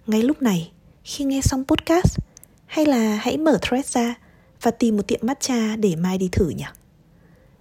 Ngay 0.10 0.22
lúc 0.22 0.42
này, 0.42 0.72
khi 1.04 1.26
nghe 1.26 1.42
xong 1.42 1.64
podcast, 1.64 2.20
hay 2.66 2.86
là 2.86 3.16
hãy 3.22 3.38
mở 3.38 3.58
thread 3.62 3.86
ra 3.86 4.16
và 4.62 4.72
tìm 4.72 4.98
một 4.98 5.08
tiệm 5.08 5.20
matcha 5.24 5.76
để 5.76 5.96
mai 5.96 6.18
đi 6.18 6.30
thử 6.32 6.50
nhỉ? 6.50 6.66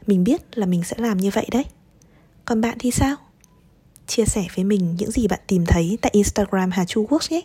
Mình 0.07 0.25
biết 0.25 0.59
là 0.59 0.67
mình 0.67 0.85
sẽ 0.85 0.97
làm 0.99 1.19
như 1.19 1.31
vậy 1.35 1.47
đấy. 1.51 1.65
Còn 2.45 2.61
bạn 2.61 2.77
thì 2.81 2.91
sao? 2.91 3.17
Chia 4.07 4.25
sẻ 4.25 4.47
với 4.55 4.65
mình 4.65 4.97
những 4.99 5.11
gì 5.11 5.29
bạn 5.29 5.41
tìm 5.47 5.67
thấy 5.67 5.99
tại 6.03 6.11
Instagram 6.15 6.71
Hà 6.71 6.85
Chu 6.85 7.07
Works 7.07 7.35
nhé. 7.35 7.41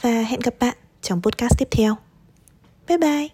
Và 0.00 0.10
hẹn 0.10 0.40
gặp 0.40 0.54
bạn 0.60 0.76
trong 1.02 1.22
podcast 1.22 1.58
tiếp 1.58 1.68
theo. 1.70 1.96
Bye 2.88 2.98
bye! 2.98 3.33